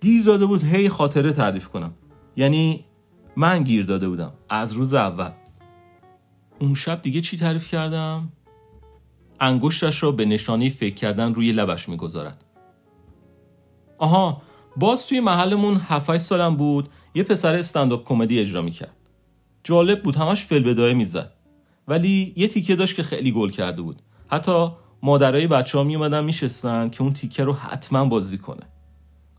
گیر 0.02 0.24
داده 0.24 0.46
بود 0.46 0.64
هی 0.64 0.90
خاطره 0.90 1.34
تعریف 1.34 1.68
کنم. 1.68 1.94
یعنی 2.38 2.86
من 3.36 3.64
گیر 3.64 3.86
داده 3.86 4.10
بودم 4.10 4.34
از 4.50 4.74
روز 4.74 4.94
اول. 4.94 5.32
اون 6.60 6.76
شب 6.76 7.02
دیگه 7.02 7.22
چی 7.22 7.38
تعریف 7.38 7.68
کردم؟ 7.72 8.32
انگشتش 9.40 10.04
را 10.04 10.12
به 10.12 10.26
نشانه 10.26 10.70
فکر 10.70 10.96
کردن 10.96 11.34
روی 11.34 11.52
لبش 11.52 11.90
می‌گذارد. 11.90 12.44
آها 13.98 14.42
باز 14.78 15.08
توی 15.08 15.20
محلمون 15.20 15.78
7 15.78 16.18
سالم 16.18 16.56
بود 16.56 16.90
یه 17.16 17.24
پسر 17.24 17.56
استنداپ 17.56 18.06
کمدی 18.06 18.40
اجرا 18.40 18.62
می‌کرد. 18.62 18.96
جالب 19.64 20.04
بود 20.04 20.16
همش 20.16 20.46
فل 20.46 20.94
می‌زد. 20.94 21.34
ولی 21.88 22.34
یه 22.36 22.48
تیکه 22.48 22.76
داشت 22.76 22.96
که 22.96 23.04
خیلی 23.04 23.32
گل 23.32 23.50
کرده 23.50 23.82
بود. 23.82 24.02
حتی 24.28 24.72
مادرای 25.04 25.48
بچه 25.48 25.78
ها 25.78 25.84
می 25.84 25.96
اومدن 25.96 26.24
میشستن 26.24 26.90
که 26.90 27.02
اون 27.02 27.14
تیکه 27.14 27.44
رو 27.44 27.54
حتما 27.54 28.06
بازی 28.06 28.38
کنه. 28.38 28.64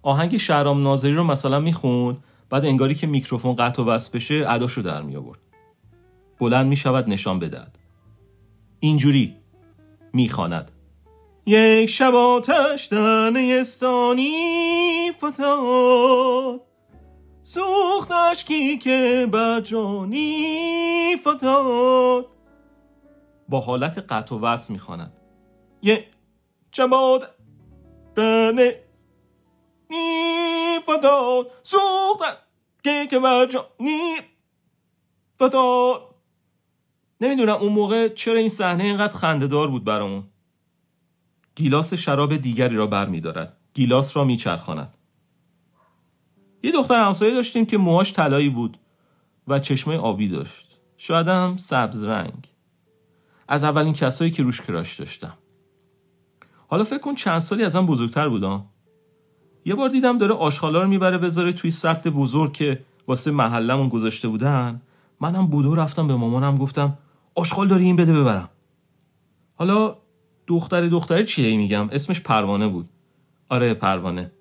آهنگ 0.02 0.36
شهرام 0.36 0.82
ناظری 0.82 1.14
رو 1.14 1.24
مثلا 1.24 1.60
می‌خوند؟ 1.60 2.16
بعد 2.50 2.64
انگاری 2.64 2.94
که 2.94 3.06
میکروفون 3.06 3.54
قطع 3.54 3.82
و 3.82 3.86
وصل 3.86 4.12
بشه 4.14 4.44
اداشو 4.48 4.82
در 4.82 5.02
می 5.02 5.16
آورد 5.16 5.38
بلند 6.38 6.66
می 6.66 6.76
شود 6.76 7.08
نشان 7.08 7.38
بدهد. 7.38 7.78
اینجوری 8.80 9.36
می‌خواند. 10.12 10.70
یک 11.46 11.90
شب 11.90 12.14
آتش 12.14 12.86
در 12.86 13.30
نیستانی 13.30 14.32
فتاد. 15.18 16.60
سوخت 17.42 18.12
اشکی 18.12 18.78
که 18.78 19.28
بجانی 19.32 21.16
فتاد. 21.16 22.26
با 23.48 23.60
حالت 23.60 23.98
قطع 23.98 24.34
و 24.34 24.40
وصل 24.40 24.72
می‌خواند. 24.72 25.12
یه 25.82 26.04
جماد 26.72 27.30
دنه 28.14 28.87
نی 29.90 30.78
که 32.82 33.20
نی 33.80 34.16
نمی‌دونم 37.20 37.56
اون 37.56 37.72
موقع 37.72 38.08
چرا 38.08 38.38
این 38.38 38.48
صحنه 38.48 38.84
اینقدر 38.84 39.12
خندهدار 39.12 39.68
بود 39.68 39.84
برامون. 39.84 40.24
گیلاس 41.54 41.94
شراب 41.94 42.36
دیگری 42.36 42.76
را 42.76 42.86
بر 42.86 43.06
می 43.06 43.20
دارد. 43.20 43.56
گیلاس 43.74 44.16
را 44.16 44.24
میچرخاند. 44.24 44.94
یه 46.62 46.72
دختر 46.72 47.00
همسایه 47.00 47.34
داشتیم 47.34 47.66
که 47.66 47.78
موهاش 47.78 48.12
طلایی 48.12 48.48
بود 48.48 48.78
و 49.48 49.58
چشمه 49.58 49.96
آبی 49.96 50.28
داشت. 50.28 50.78
شاید 50.96 51.28
هم 51.28 51.56
سبز 51.56 52.02
رنگ. 52.02 52.48
از 53.48 53.64
اولین 53.64 53.92
کسایی 53.92 54.30
که 54.30 54.42
روش 54.42 54.60
کراش 54.60 55.00
داشتم. 55.00 55.38
حالا 56.68 56.84
فکر 56.84 56.98
کن 56.98 57.14
چند 57.14 57.38
سالی 57.38 57.64
ازم 57.64 57.86
بزرگتر 57.86 58.28
بودم. 58.28 58.66
یه 59.68 59.74
بار 59.74 59.88
دیدم 59.88 60.18
داره 60.18 60.34
آشغالا 60.34 60.82
رو 60.82 60.88
می‌بره 60.88 61.18
بذاره 61.18 61.52
توی 61.52 61.70
سطل 61.70 62.10
بزرگ 62.10 62.52
که 62.52 62.84
واسه 63.06 63.30
محلمون 63.30 63.88
گذاشته 63.88 64.28
بودن. 64.28 64.82
منم 65.20 65.46
بودو 65.46 65.74
رفتم 65.74 66.08
به 66.08 66.14
مامانم 66.14 66.56
گفتم 66.58 66.98
آشغال 67.34 67.68
داری 67.68 67.84
این 67.84 67.96
بده 67.96 68.12
ببرم. 68.12 68.48
حالا 69.54 69.96
دختر 70.46 70.88
دختره 70.88 71.24
چیه 71.24 71.56
میگم؟ 71.56 71.88
اسمش 71.92 72.20
پروانه 72.20 72.68
بود. 72.68 72.88
آره 73.48 73.74
پروانه. 73.74 74.32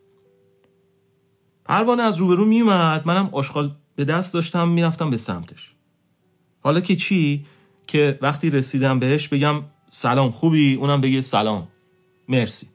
پروانه 1.65 2.03
از 2.03 2.17
روبرو 2.17 2.45
میومد 2.45 3.01
منم 3.05 3.29
آشغال 3.31 3.75
به 3.95 4.05
دست 4.05 4.33
داشتم 4.33 4.69
می‌رفتم 4.69 5.09
به 5.09 5.17
سمتش. 5.17 5.75
حالا 6.59 6.79
که 6.79 6.95
چی؟ 6.95 7.45
که 7.87 8.19
وقتی 8.21 8.49
رسیدم 8.49 8.99
بهش 8.99 9.27
بگم 9.27 9.63
سلام 9.89 10.31
خوبی؟ 10.31 10.75
اونم 10.75 11.01
بگه 11.01 11.21
سلام 11.21 11.67
مرسی. 12.29 12.67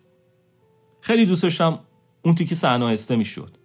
خیلی 1.00 1.26
دوست 1.26 1.42
داشتم 1.42 1.78
اون 2.22 2.34
تیکی 2.34 2.54
صحنه 2.54 2.84
آهسته 2.84 3.16
می‌شد. 3.16 3.56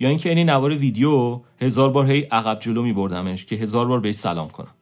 یا 0.00 0.08
اینکه 0.08 0.28
این 0.28 0.50
نوار 0.50 0.70
ویدیو 0.70 1.40
هزار 1.60 1.90
بار 1.90 2.06
هی 2.10 2.20
عقب 2.20 2.60
جلو 2.60 2.82
می 2.82 2.92
بردمش 2.92 3.46
که 3.46 3.56
هزار 3.56 3.86
بار 3.86 4.00
بهش 4.00 4.14
سلام 4.14 4.48
کنم. 4.48 4.74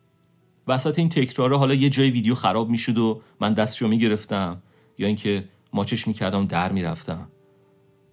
وسط 0.67 0.99
این 0.99 1.09
تکراره 1.09 1.57
حالا 1.57 1.75
یه 1.75 1.91
جای 1.91 2.11
ویدیو 2.11 2.35
خراب 2.35 2.69
می‌شد 2.71 2.99
و 2.99 3.23
من 3.41 3.55
دستشو 3.55 3.89
می‌گرفتم. 3.89 4.63
یا 4.99 5.07
اینکه 5.07 5.49
ماچش 5.73 6.09
می‌کردم 6.09 6.47
در 6.47 6.73
می‌رفتم. 6.73 7.29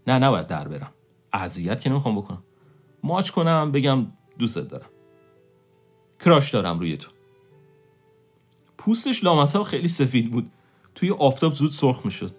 نه 0.08 0.20
نباید 0.20 0.48
در 0.48 0.68
برم. 0.68 0.92
اذیت 1.34 1.82
که 1.82 1.90
نمی‌خوام 1.90 2.16
بکنم. 2.16 2.44
ماچ 3.04 3.30
کنم 3.30 3.72
بگم 3.72 4.08
دوستت 4.40 4.68
دارم. 4.68 4.90
کراش 6.26 6.52
دارم 6.52 6.80
روی 6.80 6.98
تو. 6.98 7.10
پوستش 8.78 9.24
لامصب 9.24 9.64
خیلی 9.64 9.88
سفید 9.88 10.32
بود. 10.32 10.52
توی 10.96 11.12
آفتاب 11.12 11.54
زود 11.54 11.72
سرخ 11.72 12.06
می‌شد. 12.06 12.36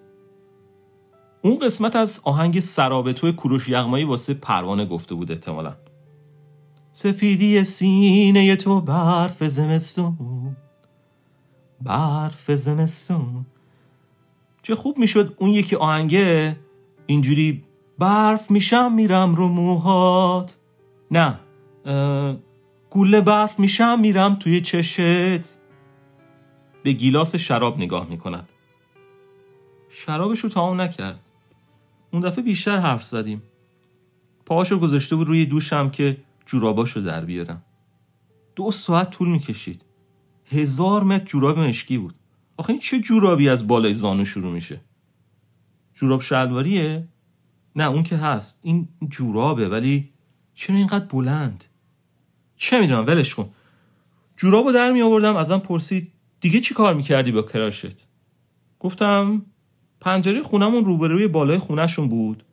اون 1.47 1.59
قسمت 1.59 1.97
از 1.97 2.21
آهنگ 2.25 2.61
سرابتو 2.61 3.33
کروش 3.33 3.69
یغمایی 3.69 4.05
واسه 4.05 4.35
پروانه 4.35 4.87
گفته 4.87 5.15
بود 5.15 5.33
احتمالا. 5.33 5.77
سفیدی 6.93 7.65
سینه 7.65 8.57
تو 8.57 8.81
برف 8.81 9.45
زمستون. 9.45 10.57
برف 11.83 12.51
زمستون. 12.51 13.47
چه 14.63 14.75
خوب 14.75 14.99
می‌شد 14.99 15.35
اون 15.39 15.51
یکی 15.51 15.77
آهنگه 15.77 16.57
اینجوری 17.07 17.65
برف 17.99 18.51
میشم 18.51 18.93
میرم 18.93 19.35
رو 19.35 19.49
موهات. 19.49 20.57
نه 21.11 21.39
گوله 22.91 23.21
برف 23.21 23.59
میشم 23.59 24.01
میرم 24.01 24.35
توی 24.35 24.61
چشت. 24.61 25.57
به 26.83 26.93
گیلاس 26.93 27.37
شراب 27.37 27.79
نگاه 27.79 28.07
می‌کند. 28.09 28.49
شرابش 29.91 30.41
رو 30.41 30.49
تمام 30.49 30.81
نکرد. 30.81 31.21
اون 32.17 32.25
دفعه 32.25 32.45
بیشتر 32.45 32.79
حرف 32.79 33.05
زدیم. 33.05 33.43
پاهاشو 34.47 34.79
گذاشته 34.79 35.17
بود 35.17 35.29
روی 35.29 35.47
دوشم 35.47 35.91
که 35.91 36.17
جوراباشو 36.47 37.01
در 37.01 37.25
بیارم. 37.25 37.63
دو 38.57 38.71
ساعت 38.71 39.11
طول 39.11 39.29
می‌کشید. 39.29 39.83
هزار 40.47 41.03
متر 41.03 41.25
جوراب 41.25 41.59
مشکی 41.59 41.99
بود. 41.99 42.15
آخه 42.57 42.71
این 42.71 42.79
چه 42.79 43.01
جورابی 43.01 43.49
از 43.49 43.67
بالای 43.67 43.95
زانو 43.95 44.25
شروع 44.25 44.53
میشه؟ 44.53 44.81
جوراب 45.95 46.21
شلواریه؟ 46.21 47.09
نه 47.77 47.85
اون 47.85 48.03
که 48.03 48.17
هست. 48.17 48.61
این 48.63 48.89
جورابه 49.09 49.69
ولی 49.69 50.11
چرا 50.55 50.77
اینقدر 50.77 51.05
بلند؟ 51.05 51.65
چه 52.57 52.81
می‌دونم 52.81 53.07
ولش 53.07 53.35
کن. 53.35 53.51
جورابو 54.37 54.73
در 54.73 54.93
می 54.93 55.03
آوردم 55.03 55.37
ازم 55.37 55.59
پرسید 55.59 56.13
دیگه 56.41 56.61
چی 56.61 56.75
کار 56.75 56.95
می‌کردی 56.95 57.33
با 57.33 57.43
کراشت 57.43 58.07
گفتم 58.81 59.43
پنجره 60.07 60.43
خونمون 60.43 60.85
روبروی 60.85 61.29
بالای 61.29 61.59
خونهشون 61.59 62.09
بود. 62.09 62.45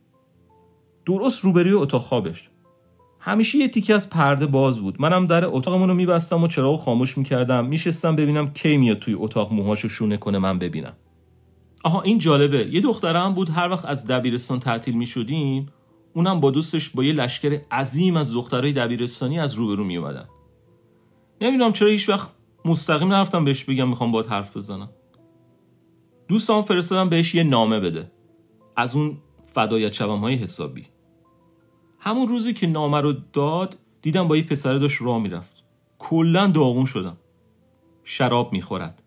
درست 1.06 1.44
روبروی 1.44 1.72
اتاق 1.72 2.02
خوابش. 2.02 2.50
همیشه 3.20 3.58
یه 3.58 3.68
تیکه 3.68 3.96
از 3.96 4.10
پرده 4.10 4.46
باز 4.46 4.80
بود. 4.80 5.02
منم 5.02 5.28
در 5.28 5.46
اتاقمون 5.46 5.90
رو 5.90 5.96
میبستم 5.96 6.44
و 6.44 6.48
چراغ 6.48 6.80
خاموش 6.80 7.18
می‌کردم. 7.18 7.66
میشستم 7.66 8.16
ببینم 8.16 8.54
کی 8.54 8.78
میاد 8.78 9.00
توی 9.00 9.14
اتاق 9.14 9.54
موهاشو 9.54 9.88
شونه 9.88 10.18
کنه 10.18 10.40
من 10.40 10.60
ببینم. 10.60 10.94
آها 11.84 12.02
این 12.02 12.18
جالبه. 12.18 12.68
یه 12.72 12.82
دخترم 12.82 13.34
بود. 13.34 13.50
هر 13.50 13.70
وقت 13.70 13.86
از 13.86 14.08
دبیرستان 14.08 14.60
تعطیل 14.60 14.98
می‌شدیم 14.98 15.66
اونم 16.14 16.40
با 16.40 16.52
دوستش 16.52 16.90
با 16.90 17.04
یه 17.04 17.14
لشکر 17.14 17.62
عظیم 17.72 18.18
از 18.18 18.34
دخترای 18.34 18.74
دبیرستانی 18.74 19.40
از 19.40 19.54
روبرو 19.54 19.84
میومدن 19.84 20.26
نمی‌دونم 21.42 21.74
چرا 21.74 21.90
هیچ 21.90 22.10
وقت 22.10 22.30
مستقیم 22.66 23.08
نرفتم 23.08 23.46
بهش 23.46 23.64
بگم 23.64 23.90
می‌خوام 23.90 24.12
باید 24.12 24.26
حرف 24.26 24.58
بزنم. 24.58 24.90
دوستان 26.34 26.62
فرستادم 26.62 27.10
بهش 27.10 27.36
یه 27.36 27.44
نامه 27.44 27.80
بده. 27.80 28.12
از 28.76 28.96
اون 28.96 29.18
فدایت 29.46 29.94
شوم 29.94 30.20
های 30.20 30.36
حسابی. 30.36 30.88
همون 32.00 32.28
روزی 32.28 32.54
که 32.54 32.68
نامه 32.68 33.02
رو 33.02 33.14
داد 33.34 33.78
دیدم 34.02 34.28
با 34.28 34.38
یه 34.38 34.44
پسره 34.44 34.80
داشت 34.80 35.02
راه 35.02 35.22
می‌رفت. 35.22 35.64
کلا 36.00 36.48
داغون 36.48 36.86
شدم. 36.86 37.18
شراب 38.04 38.54
می‌خورد. 38.54 39.04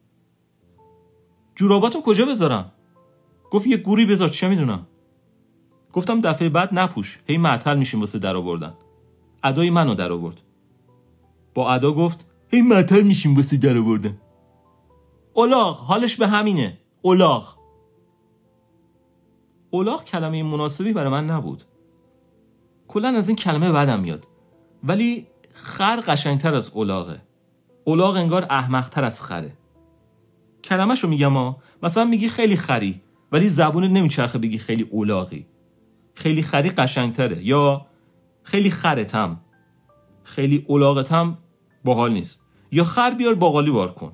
جوراباتو 1.54 2.00
کجا 2.02 2.26
بذارم؟ 2.26 2.72
گفت 3.50 3.66
یه 3.66 3.76
گوری 3.76 4.06
بذار 4.06 4.28
چه 4.28 4.48
می‌دونم؟ 4.48 4.86
گفتم 5.92 6.20
دفعه 6.20 6.48
بعد 6.48 6.74
نپوش. 6.74 7.20
هی 7.26 7.38
معطل 7.38 7.76
میشیم 7.76 8.00
واسه 8.00 8.18
در 8.18 8.36
آوردن. 8.36 8.74
ادای 9.44 9.70
منو 9.70 9.94
در 9.94 10.12
آورد. 10.12 10.40
با 11.54 11.72
ادا 11.72 11.92
گفت 11.92 12.26
هی 12.50 12.62
معطل 12.62 13.02
میشیم 13.02 13.36
واسه 13.36 13.56
در 13.56 13.78
آوردن. 13.78 14.18
اولاغ 15.34 15.78
حالش 15.78 16.16
به 16.16 16.26
همینه. 16.26 16.78
اولاغ. 17.06 17.56
اولاغ 19.70 20.04
کلمه 20.04 20.42
مناسبی 20.42 20.92
برای 20.92 21.10
من 21.10 21.30
نبود. 21.30 21.62
کلا 22.88 23.08
از 23.08 23.28
این 23.28 23.36
کلمه 23.36 23.72
بدم 23.72 24.00
میاد. 24.00 24.26
ولی 24.84 25.26
خر 25.52 26.00
قشنگتر 26.06 26.54
از 26.54 26.70
اولاغه. 26.70 27.22
اولاغ 27.84 28.16
انگار 28.16 28.46
احمقتر 28.50 29.04
از 29.04 29.22
خره. 29.22 29.52
کلمه 30.64 30.94
رو 30.94 31.08
میگم 31.08 31.32
ها 31.32 31.56
مثلا 31.82 32.04
میگی 32.04 32.28
خیلی 32.28 32.56
خری 32.56 33.02
ولی 33.32 33.48
زبون 33.48 33.84
نمیچرخه 33.84 34.38
بگی 34.38 34.58
خیلی 34.58 34.82
اولاغی. 34.82 35.46
خیلی 36.14 36.42
خری 36.42 36.70
قشنگتره. 36.70 37.44
یا 37.44 37.86
خیلی 38.42 38.70
خرتم. 38.70 39.40
خیلی 40.24 40.64
اولاغتم 40.68 41.38
باحال 41.84 42.12
نیست. 42.12 42.46
یا 42.72 42.84
خر 42.84 43.10
بیار 43.10 43.34
باقالی 43.34 43.70
بار 43.70 43.92
کن. 43.92 44.12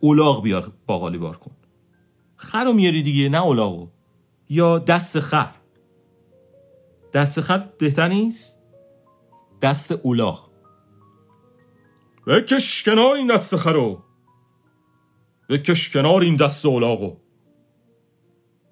اولاغ 0.00 0.42
بیار 0.42 0.72
باقالی 0.86 1.18
بار 1.18 1.36
کن. 1.36 1.50
خر 2.44 2.64
رو 2.64 2.72
میاری 2.72 3.02
دیگه 3.02 3.28
نه 3.28 3.42
اولاغو. 3.42 3.88
یا 4.48 4.78
دست 4.78 5.20
خر. 5.20 5.50
دست 7.12 7.40
خر 7.40 7.58
بهتر 7.58 8.08
نیست؟ 8.08 8.58
دست 9.62 9.92
اولاغ. 9.92 10.50
بکش 12.26 12.82
کنار 12.82 13.14
این 13.16 13.26
دست 13.26 13.56
خرو 13.56 14.02
بکش 15.48 15.90
کنار 15.90 16.22
این 16.22 16.36
دست 16.36 16.66
اولاغو. 16.66 17.16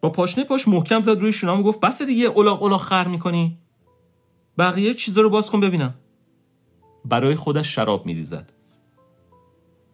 با 0.00 0.11
پاشنه 0.11 0.44
پاش 0.44 0.68
محکم 0.68 1.00
زد 1.00 1.20
روی 1.20 1.32
شونام 1.32 1.61
و 1.61 1.62
گفت 1.62 1.80
بس 1.80 2.02
دیگه 2.02 2.26
اولاغ 2.26 2.62
اولاغ 2.62 2.80
خر 2.80 3.08
می‌کنی. 3.08 3.58
بقیه 4.58 4.94
چیزا 4.94 5.20
رو 5.20 5.30
باز 5.30 5.50
کن 5.50 5.61
ببینم. 5.61 5.94
برای 7.04 7.35
خودش 7.35 7.74
شراب 7.74 8.06
میریزد. 8.06 8.52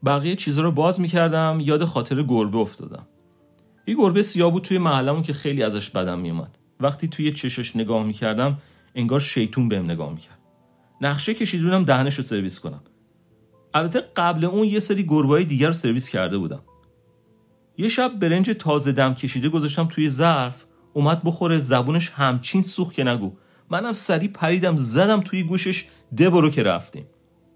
بقیه 0.04 0.36
چیزا 0.36 0.62
رو 0.62 0.72
باز 0.72 1.00
می‌کردم 1.00 1.58
یاد 1.60 1.84
خاطر 1.84 2.22
گربه 2.22 2.58
افتادم. 2.58 3.06
یه 3.88 3.94
گربه 3.94 4.22
سیاه 4.22 4.50
بود 4.52 4.62
توی 4.62 4.78
محلمون 4.78 5.22
که 5.22 5.32
خیلی 5.32 5.62
ازش 5.62 5.90
بدم 5.90 6.18
میومد 6.18 6.58
وقتی 6.80 7.08
توی 7.08 7.32
چشش 7.32 7.76
نگاه 7.76 8.04
می‌کردم 8.04 8.58
انگار 8.94 9.20
شیطون 9.20 9.68
بهم 9.68 9.84
نگاه 9.84 10.12
می‌کرد. 10.12 10.38
نقشه 11.00 11.34
کشیدونم 11.34 11.84
دهنش 11.84 12.14
رو 12.14 12.22
سرویس 12.22 12.60
کنم. 12.60 12.82
البته 13.74 14.00
قبل 14.16 14.44
اون 14.44 14.64
یه 14.68 14.80
سری 14.80 15.02
گربه 15.02 15.44
دیگر 15.44 15.66
رو 15.66 15.72
سرویس 15.72 16.08
کرده 16.08 16.38
بودم. 16.38 16.62
یه 17.78 17.88
شب 17.88 18.18
برنج 18.18 18.50
تازه 18.58 18.92
دم 18.92 19.14
کشیده 19.14 19.48
گذاشتم 19.48 19.86
توی 19.86 20.10
ظرف 20.10 20.64
اومد 20.92 21.22
بخوره 21.22 21.58
زبونش 21.58 22.10
همچین 22.10 22.62
سوخت 22.62 22.94
که 22.94 23.04
نگو. 23.04 23.32
منم 23.70 23.92
سری 23.92 24.28
پریدم 24.28 24.76
زدم 24.76 25.20
توی 25.20 25.42
گوشش 25.42 25.86
ده 26.16 26.30
برو 26.30 26.50
که 26.50 26.62
رفتیم. 26.62 27.06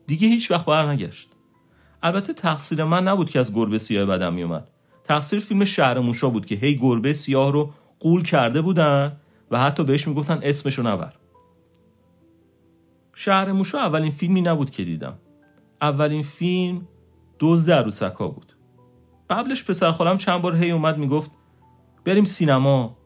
دیگه 0.07 0.29
هیچ 0.29 0.51
وقت 0.51 0.67
بر 0.67 0.93
نگشت 0.93 1.29
البته 2.03 2.33
تقصیر 2.33 2.85
من 2.85 3.09
نبود 3.09 3.31
که 3.31 3.39
از 3.39 3.55
گربه 3.55 3.79
سیاه 3.79 4.07
بدم 4.07 4.33
میومد 4.33 4.71
تقصیر 5.13 5.41
فیلم 5.41 5.65
شهر 5.65 5.99
موشا 5.99 6.29
بود 6.29 6.47
که 6.47 6.55
هی 6.55 6.77
گربه 6.77 7.13
سیاه 7.13 7.53
رو 7.53 7.71
قول 8.01 8.23
کرده 8.23 8.63
بودن 8.63 9.17
و 9.51 9.61
حتی 9.61 9.85
بهش 9.85 10.09
می‌گفتن 10.09 10.41
اسمشو 10.43 10.83
نبر. 10.83 11.13
شهر 13.15 13.53
موشا 13.53 13.79
اولین 13.79 14.11
فیلمی 14.11 14.41
نبود 14.41 14.71
که 14.71 14.85
دیدم. 14.85 15.19
اولین 15.81 16.23
فیلم 16.23 16.89
دزد 17.41 17.71
عروسکا 17.71 18.29
بود. 18.29 18.53
قبلش 19.31 19.65
پسر 19.65 19.93
خالم 19.93 20.19
چند 20.19 20.43
بار 20.43 20.57
هی 20.57 20.71
اومد 20.71 20.99
می‌گفت 20.99 21.31
بریم 22.05 22.25
سینما. 22.25 22.97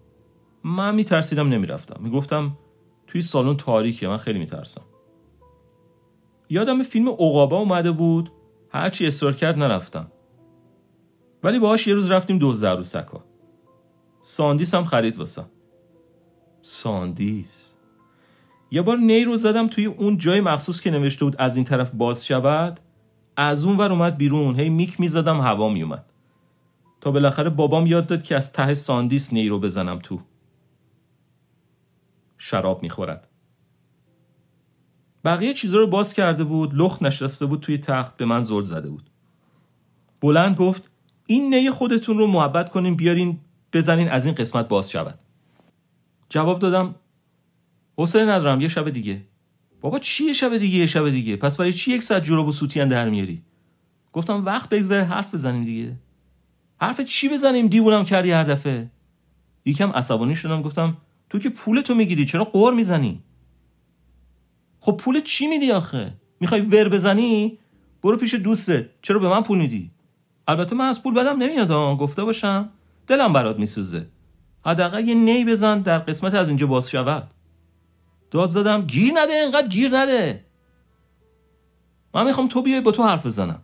من 0.64 0.94
میترسیدم 0.94 1.48
نمی‌رفتم. 1.48 2.02
می‌گفتم 2.02 2.58
توی 3.06 3.22
سالن 3.22 3.56
تاریکه 3.56 4.08
من 4.08 4.16
خیلی 4.16 4.38
میترسم. 4.38 4.84
یادم 6.50 6.82
فیلم 6.82 7.08
عقابا 7.08 7.58
اومده 7.58 7.90
بود. 7.90 8.32
هرچی 8.68 9.06
اصرار 9.06 9.32
کرد 9.32 9.58
نرفتم. 9.58 10.12
ولی 11.46 11.58
باهاش 11.58 11.86
یه 11.86 11.94
روز 11.94 12.10
رفتیم 12.10 12.38
دزد 12.40 12.66
عروسکا. 12.66 13.24
ساندیس 14.20 14.74
هم 14.74 14.84
خرید 14.84 15.16
واسم 15.16 15.50
ساندیس. 16.62 17.72
یه 18.70 18.82
بار 18.82 18.98
نی 18.98 19.24
رو 19.24 19.36
زدم 19.36 19.68
توی 19.68 19.86
اون 19.86 20.18
جای 20.18 20.40
مخصوص 20.40 20.80
که 20.80 20.90
نوشته 20.90 21.24
بود 21.24 21.36
از 21.38 21.56
این 21.56 21.64
طرف 21.64 21.90
باز 21.90 22.26
شود. 22.26 22.80
از 23.36 23.64
اون 23.64 23.76
ور 23.76 23.92
اومد 23.92 24.16
بیرون. 24.16 24.60
هی 24.60 24.68
میک 24.68 25.00
می‌زدم 25.00 25.40
هوا 25.40 25.68
میومد 25.68 26.04
تا 27.00 27.10
بالاخره 27.10 27.50
بابام 27.50 27.86
یاد 27.86 28.06
داد 28.06 28.22
که 28.22 28.36
از 28.36 28.52
ته 28.52 28.74
ساندیس 28.74 29.32
نی 29.32 29.48
رو 29.48 29.60
بزنم 29.60 29.98
تو. 29.98 30.20
شراب 32.38 32.82
می‌خورد. 32.82 33.28
بقیه 35.24 35.54
چیزا 35.54 35.78
رو 35.78 35.86
باز 35.86 36.14
کرده 36.14 36.44
بود. 36.44 36.74
لخت 36.74 37.02
نشسته 37.02 37.46
بود 37.46 37.60
توی 37.60 37.78
تخت 37.78 38.16
به 38.16 38.24
من 38.24 38.44
زل 38.44 38.62
زده 38.62 38.90
بود. 38.90 39.10
بلند 40.20 40.56
گفت 40.56 40.90
این 41.26 41.54
نی 41.54 41.70
خودتون 41.70 42.18
رو 42.18 42.26
محبت 42.26 42.70
کنین 42.70 42.96
بیارین 42.96 43.38
بزنین 43.72 44.08
از 44.08 44.26
این 44.26 44.34
قسمت 44.34 44.68
باز 44.68 44.90
شود. 44.90 45.18
جواب 46.28 46.58
دادم 46.58 46.94
حوصله 47.96 48.24
ندارم 48.24 48.60
یه 48.60 48.68
شب 48.68 48.90
دیگه. 48.90 49.22
بابا 49.80 49.98
چی 49.98 50.24
یه 50.24 50.32
شب 50.32 50.58
دیگه 50.58 50.78
یه 50.78 50.86
شب 50.86 51.08
دیگه؟ 51.08 51.36
پس 51.36 51.56
برای 51.56 51.72
چی 51.72 51.92
یک 51.92 52.02
ساعت 52.02 52.22
جوراب 52.22 52.48
و 52.48 52.52
سوتین 52.52 52.88
در 52.88 53.08
میاری؟ 53.08 53.42
گفتم 54.12 54.44
وقت 54.44 54.68
بگذره 54.68 55.04
حرف 55.04 55.34
بزنیم 55.34 55.64
دیگه. 55.64 55.96
حرف 56.80 57.00
چی 57.00 57.28
بزنیم؟ 57.28 57.66
دیوونم 57.66 58.04
کردی 58.04 58.30
هر 58.30 58.44
دفعه. 58.44 58.90
یکم 59.64 59.90
عصبانی 59.90 60.34
شدم 60.34 60.62
گفتم 60.62 60.96
تو 61.30 61.38
که 61.38 61.48
پول 61.48 61.80
تو 61.80 61.94
می‌گیری 61.94 62.24
چرا 62.24 62.44
قور 62.44 62.74
می‌زنی؟ 62.74 63.22
خب 64.80 64.96
پول 64.96 65.20
چی 65.20 65.46
میدی 65.46 65.72
آخه؟ 65.72 66.14
می‌خوای 66.40 66.60
ور 66.60 66.88
بزنی؟ 66.88 67.58
برو 68.02 68.16
پیش 68.16 68.34
دوستت. 68.34 68.86
چرا 69.02 69.18
به 69.18 69.28
من 69.28 69.42
پول 69.42 69.58
میدی؟ 69.58 69.90
البته 70.48 70.76
من 70.76 70.88
از 70.88 71.02
پول 71.02 71.14
بدم 71.14 71.36
نمیاد 71.42 71.70
گفته 71.98 72.24
باشم. 72.24 72.68
دلم 73.06 73.32
برات 73.32 73.58
میسوزه. 73.58 74.06
حداقل 74.66 75.08
یه 75.08 75.14
نی 75.14 75.44
بزن 75.44 75.78
در 75.78 75.98
قسمت 75.98 76.34
از 76.34 76.48
اینجا 76.48 76.66
باز 76.66 76.90
شود. 76.90 77.30
داد 78.30 78.50
زدم 78.50 78.82
گیر 78.82 79.12
نده 79.14 79.32
انقدر 79.32 79.68
گیر 79.68 79.96
نده. 79.96 80.44
من 82.14 82.26
می‌خوام 82.26 82.48
تو 82.48 82.62
بیای 82.62 82.80
با 82.80 82.90
تو 82.90 83.02
حرف 83.02 83.26
بزنم. 83.26 83.62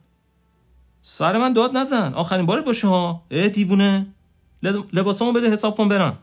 سر 1.03 1.39
من 1.39 1.53
داد 1.53 1.77
نزن. 1.77 2.15
آخرین 2.15 2.47
بارت 2.47 2.65
باشه 2.65 2.89
ها. 2.89 3.23
اه 3.31 3.49
دیوونه. 3.49 4.07
لباسامو 4.93 5.33
بده 5.33 5.51
حساب 5.51 5.77
کن 5.77 5.89
برم. 5.89 6.19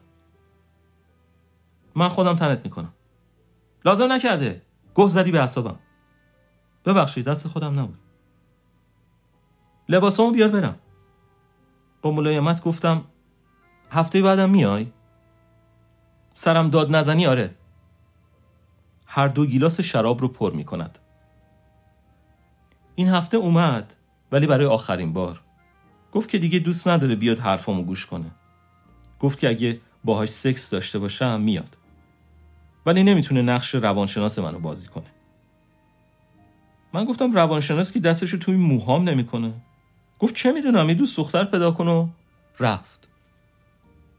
من 1.96 2.10
خودم 2.10 2.36
تنت 2.36 2.62
می‌کنم. 2.64 2.94
لازم 3.86 4.12
نکرده. 4.12 4.62
گه 4.96 5.08
زدی 5.08 5.32
به 5.32 5.44
حسابم 5.44 5.80
ببخشید 6.86 7.26
دست 7.26 7.48
خودم 7.48 7.80
نبود. 7.80 7.98
لباسامو 9.90 10.32
بیار 10.32 10.50
برم. 10.50 10.76
با 12.02 12.12
ملایمت 12.12 12.64
گفتم 12.64 13.04
هفته 13.92 14.22
بعدم 14.22 14.50
میای؟ 14.50 14.88
سرم 16.34 16.70
داد 16.70 16.96
نزنی 16.96 17.28
آره. 17.28 17.56
هر 19.06 19.28
دو 19.28 19.46
گیلاس 19.46 19.82
شراب 19.82 20.22
رو 20.22 20.28
پر 20.28 20.54
می 20.54 20.64
کند. 20.64 21.00
این 22.96 23.10
هفته 23.10 23.38
اومد 23.38 23.94
ولی 24.32 24.48
برای 24.48 24.66
آخرین 24.66 25.14
بار. 25.14 25.42
گفت 26.12 26.30
که 26.30 26.38
دیگه 26.38 26.60
دوست 26.60 26.88
نداره 26.88 27.16
بیاد 27.16 27.40
حرفامو 27.40 27.84
گوش 27.84 28.06
کنه. 28.06 28.32
گفت 29.20 29.40
که 29.40 29.50
اگه 29.50 29.82
باهاش 30.04 30.30
سکس 30.30 30.70
داشته 30.70 31.00
باشم 31.00 31.42
میاد. 31.42 31.78
ولی 32.86 33.04
نمی‌تونه 33.04 33.42
نقش 33.42 33.76
روانشناس 33.76 34.40
منو 34.40 34.60
بازی 34.60 34.88
کنه. 34.88 35.06
من 36.94 37.06
گفتم 37.06 37.32
روانشناس 37.32 37.92
که 37.92 38.00
دستشو 38.00 38.38
توی 38.38 38.56
موهام 38.56 39.10
نمی‌کنه. 39.10 39.54
گفت 40.20 40.36
چه 40.36 40.52
می‌دونم 40.52 40.90
یه 40.90 40.96
دوست 40.96 41.18
دختر 41.18 41.44
پیدا 41.44 41.72
کن 41.72 41.88
و 41.88 42.08
رفت. 42.60 43.08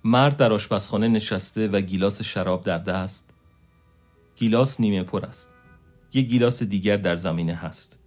مرد 0.04 0.36
در 0.36 0.52
آشپزخانه 0.52 1.08
نشسته 1.08 1.68
و 1.68 1.80
گیلاس 1.80 2.22
شراب 2.22 2.64
در 2.64 2.78
دست. 2.78 3.34
گیلاس 4.36 4.80
نیمه 4.80 5.02
پر 5.02 5.26
است. 5.26 5.48
یک 6.12 6.26
گیلاس 6.26 6.62
دیگر 6.62 6.96
در 6.96 7.16
زمینه 7.16 7.54
هست. 7.54 7.98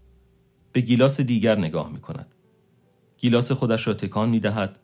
به 0.72 0.82
گیلاس 0.82 1.22
دیگر 1.22 1.58
نگاه 1.58 1.92
می 1.92 2.02
کند 2.02 2.28
گیلاس 3.18 3.52
خودش 3.52 3.88
را 3.88 3.94
تکان 3.94 4.30
می 4.30 4.40
دهد 4.40 4.80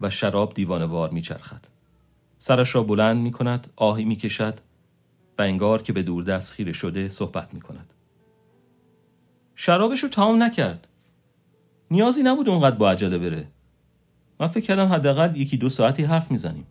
و 0.00 0.10
شراب 0.10 0.54
دیوانوار 0.54 1.10
می 1.10 1.22
چرخد 1.22 1.64
سرش 2.38 2.74
را 2.74 2.82
بلند 2.82 3.16
می 3.16 3.30
کند 3.30 3.72
آهی 3.76 4.04
می 4.04 4.16
کشد 4.16 4.60
و 5.38 5.42
انگار 5.42 5.82
که 5.82 5.92
به 5.92 6.02
دور 6.02 6.24
دست 6.24 6.52
خیره 6.52 6.72
شده 6.72 7.08
صحبت 7.08 7.54
می 7.54 7.60
کند 7.60 7.94
شرابش 9.54 10.02
رو 10.02 10.08
تمام 10.08 10.42
نکرد. 10.42 10.88
نیازی 11.90 12.22
نبود 12.22 12.48
اونقدر 12.48 12.76
با 12.76 12.90
عجله 12.90 13.18
بره. 13.18 13.46
من 14.40 14.46
فکر 14.46 14.64
کردم 14.64 14.92
حداقل 14.92 15.36
یکی 15.36 15.56
دو 15.56 15.68
ساعتی 15.68 16.04
حرف 16.04 16.30
می‌زنیم. 16.30 16.66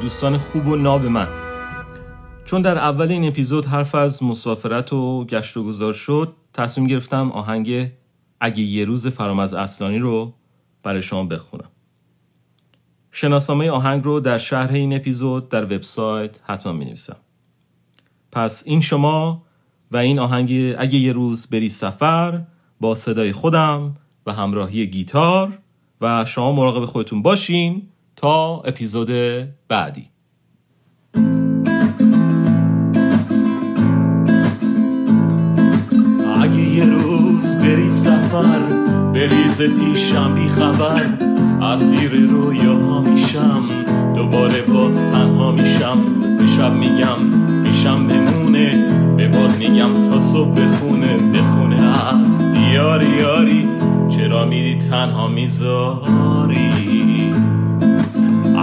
دوستان 0.00 0.38
خوب 0.38 0.66
و 0.66 0.76
ناب 0.76 1.04
من. 1.04 1.28
چون 2.44 2.62
در 2.62 2.78
اول 2.78 3.10
این 3.10 3.28
اپیزود 3.28 3.66
حرف 3.66 3.94
از 3.94 4.22
مسافرت 4.22 4.92
و 4.92 5.24
گشت 5.24 5.56
و 5.56 5.64
گذار 5.64 5.92
شد 5.92 6.34
تصمیم 6.54 6.86
گرفتم 6.86 7.32
آهنگ 7.32 7.90
اگه 8.40 8.62
یه 8.62 8.84
روز 8.84 9.06
فرامز 9.06 9.54
اصلانی 9.54 9.98
رو 9.98 10.32
برای 10.82 11.02
شما 11.02 11.24
بخونم. 11.24 11.70
شناسنامه 13.10 13.70
آهنگ 13.70 14.04
رو 14.04 14.20
در 14.20 14.38
شهر 14.38 14.72
این 14.72 14.96
اپیزود 14.96 15.48
در 15.48 15.64
وبسایت 15.64 16.40
حتما 16.44 16.72
می 16.72 16.84
نویسم 16.84 17.16
پس 18.32 18.62
این 18.66 18.80
شما 18.80 19.42
و 19.90 19.96
این 19.96 20.18
آهنگ 20.18 20.74
اگه 20.78 20.98
یه 20.98 21.12
روز 21.12 21.46
بری 21.46 21.68
سفر 21.68 22.42
با 22.80 22.94
صدای 22.94 23.32
خودم 23.32 23.96
و 24.26 24.32
همراهی 24.32 24.86
گیتار 24.86 25.58
و 26.00 26.24
شما 26.24 26.52
مراقب 26.52 26.84
خودتون 26.84 27.22
باشین 27.22 27.88
تا 28.16 28.62
اپیزود 28.64 29.10
بعدی. 29.68 30.08
اگه 36.40 36.60
یه 36.60 36.84
روز 36.84 37.54
بری 37.54 37.90
سفر 37.90 38.58
بریز 39.14 39.62
پیشم 39.62 40.34
بی 40.34 40.48
خبر 40.48 41.06
اسیر 41.62 42.10
رویاها 42.10 43.00
میشم 43.00 43.62
دوباره 44.14 44.62
باز 44.62 45.12
تنها 45.12 45.52
میشم. 45.52 45.98
به 46.38 46.46
شب 46.46 46.72
میگم 46.72 47.22
میشم 47.62 48.06
بمونه 48.06 48.92
به 49.16 49.28
باد 49.28 49.56
میگم 49.58 50.10
تا 50.10 50.20
صبح 50.20 50.50
بخونه 50.50 51.16
بخونه 51.16 51.82
است 51.82 52.40
دیاری 52.52 53.06
یاری 53.06 53.68
چرا 54.08 54.44
میری 54.44 54.78
تنها 54.78 55.28
می‌ذاری؟ 55.28 57.15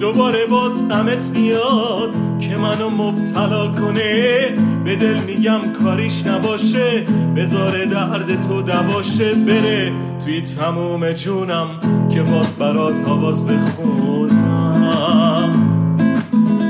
دوباره 0.00 0.46
باز 0.46 0.88
غمت 0.88 1.30
میاد 1.34 2.14
که 2.40 2.56
منو 2.56 2.90
مبتلا 2.90 3.68
کنه. 3.68 4.48
به 4.84 4.96
دل 4.96 5.18
میگم 5.26 5.60
کاریش 5.82 6.26
نباشه 6.26 7.04
بذار 7.36 7.84
درد 7.84 8.40
تو 8.40 8.62
دواشه 8.62 9.34
بره. 9.34 9.92
توی 10.24 10.40
تموم 10.40 11.12
جونم 11.12 11.66
که 12.10 12.22
باز 12.22 12.54
برات 12.54 13.08
آواز 13.08 13.46
بخونم. 13.46 14.68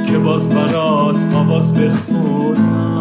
که 0.07 0.19
باز 0.19 0.55
برات 0.55 1.21
آواز 1.35 1.75
بخونم. 1.75 2.97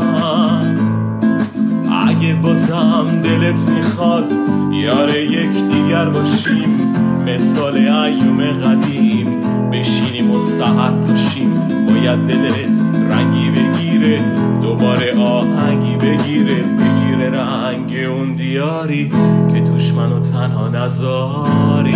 اگه 2.08 2.34
بازم 2.34 3.22
دلت 3.24 3.70
می‌خواد 3.70 4.32
یاره 4.72 5.24
یک 5.24 5.66
دیگر 5.72 6.06
باشیم 6.06 6.94
مثال 7.26 7.78
ایوم 7.78 8.42
قدیم. 8.42 9.55
بشینیم 9.80 10.32
و 10.32 10.40
سهر 10.40 10.92
پاشیم 10.92 11.54
باید 11.88 12.20
دلت 12.20 12.80
رنگی 13.10 13.50
بگیره 13.50 14.20
دوباره 14.62 15.18
آهنگی 15.18 15.96
بگیره. 15.96 16.56
بگیره 16.56 17.30
رنگ 17.30 17.96
اون 18.10 18.34
دیاری 18.34 19.12
که 19.54 19.62
توش 19.62 19.94
منو 19.94 20.20
تنها 20.20 20.68
نذاری 20.68 21.96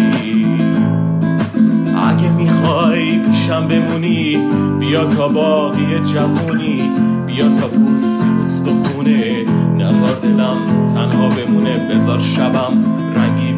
اگه 2.10 2.32
می‌خوای 2.32 3.20
پیشم 3.20 3.68
بمونی 3.68 4.38
بیا 4.80 5.06
تا 5.06 5.28
باقی 5.28 6.00
جوونی. 6.14 6.92
بیا 7.28 7.50
تا 7.50 7.68
پوستی 7.68 8.70
خونه 8.70 9.44
نظر 9.78 10.14
دلم 10.24 10.86
تنها 10.86 11.30
بمونه 11.30 11.90
بذار 11.90 12.20
شبم 12.20 12.99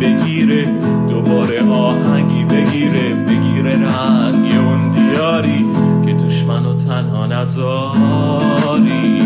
بگیره 0.02 0.66
دوباره 1.10 1.64
آهنگی 1.70 2.44
بگیره 2.44 3.14
بگیره 3.14 3.76
رنگ 3.76 4.58
اون 4.66 4.92
دیاری 4.92 5.66
که 6.06 6.14
دشمن 6.14 6.76
تنها 6.76 7.26
نذاری 7.26 9.22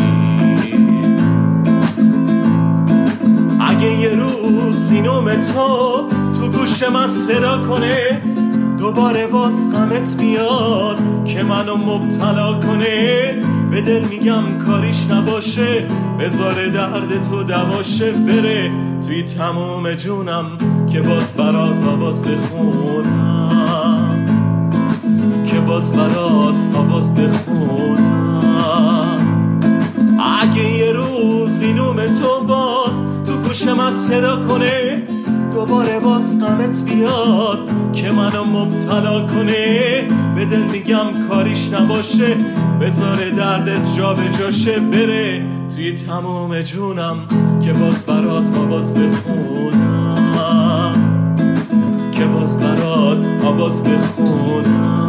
اگه 3.60 4.00
یه 4.00 4.10
روز 4.10 4.92
اینوم 4.92 5.36
تو 5.36 6.08
تو 6.40 6.48
گوش 6.48 6.84
من 6.84 7.08
صدا 7.08 7.68
کنه 7.68 8.22
دوباره 8.78 9.28
باز 9.28 9.72
غمت 9.74 10.16
میاد 10.20 10.98
که 11.26 11.44
منو 11.44 11.78
مبتلا 11.78 12.54
کنه. 12.54 13.55
به 13.76 13.82
دل 13.82 14.06
میگم 14.08 14.44
کاریش 14.66 15.08
نباشه 15.10 15.88
بذار 16.20 16.68
درد 16.68 17.22
تو 17.22 17.44
دواشه 17.44 18.12
بره. 18.12 18.72
توی 19.08 19.24
تموم 19.24 19.94
جونم 19.94 20.46
که 20.92 21.02
باز 21.02 21.34
برات 21.34 21.84
آواز 21.84 22.24
بخونم. 22.24 23.66
که 25.46 25.60
باز 25.60 25.94
برات 25.94 26.56
آواز 26.76 27.16
بخونم. 27.16 28.38
اگه 30.42 30.70
یه 30.70 30.92
روز 30.92 31.62
اینوم 31.62 31.96
تو 31.96 32.44
باز 32.48 33.04
تو 33.26 33.38
گوش 33.38 33.68
من 33.68 33.94
صدا 33.94 34.48
کنه 34.48 35.04
دوباره 35.54 36.00
باز 36.00 36.40
غمت 36.40 36.84
بیاد. 36.86 37.70
که 37.96 38.12
منو 38.12 38.44
مبتلا 38.44 39.28
کنه 39.28 40.04
به 40.36 40.46
دل 40.46 40.64
میگم 40.64 41.28
کاریش 41.30 41.74
نباشه 41.74 42.36
بذار 42.82 43.30
دردت 43.30 43.96
جا 43.98 44.14
به 44.14 44.30
جاشه 44.40 44.80
بره. 44.80 45.46
توی 45.76 45.94
تموم 45.94 46.62
جونم 46.62 47.18
که 47.62 47.74
باز 47.74 48.06
برات 48.06 48.56
آواز 48.58 48.94
بخونم 48.94 50.16
که 52.12 52.26
باز 52.26 52.60
برات 52.60 53.18
آواز 53.44 53.84
بخونم 53.84 55.06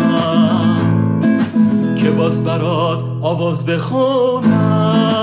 که 1.97 2.11
باز 2.11 2.45
برات 2.45 3.05
آواز 3.21 3.67
بخونم. 3.67 5.16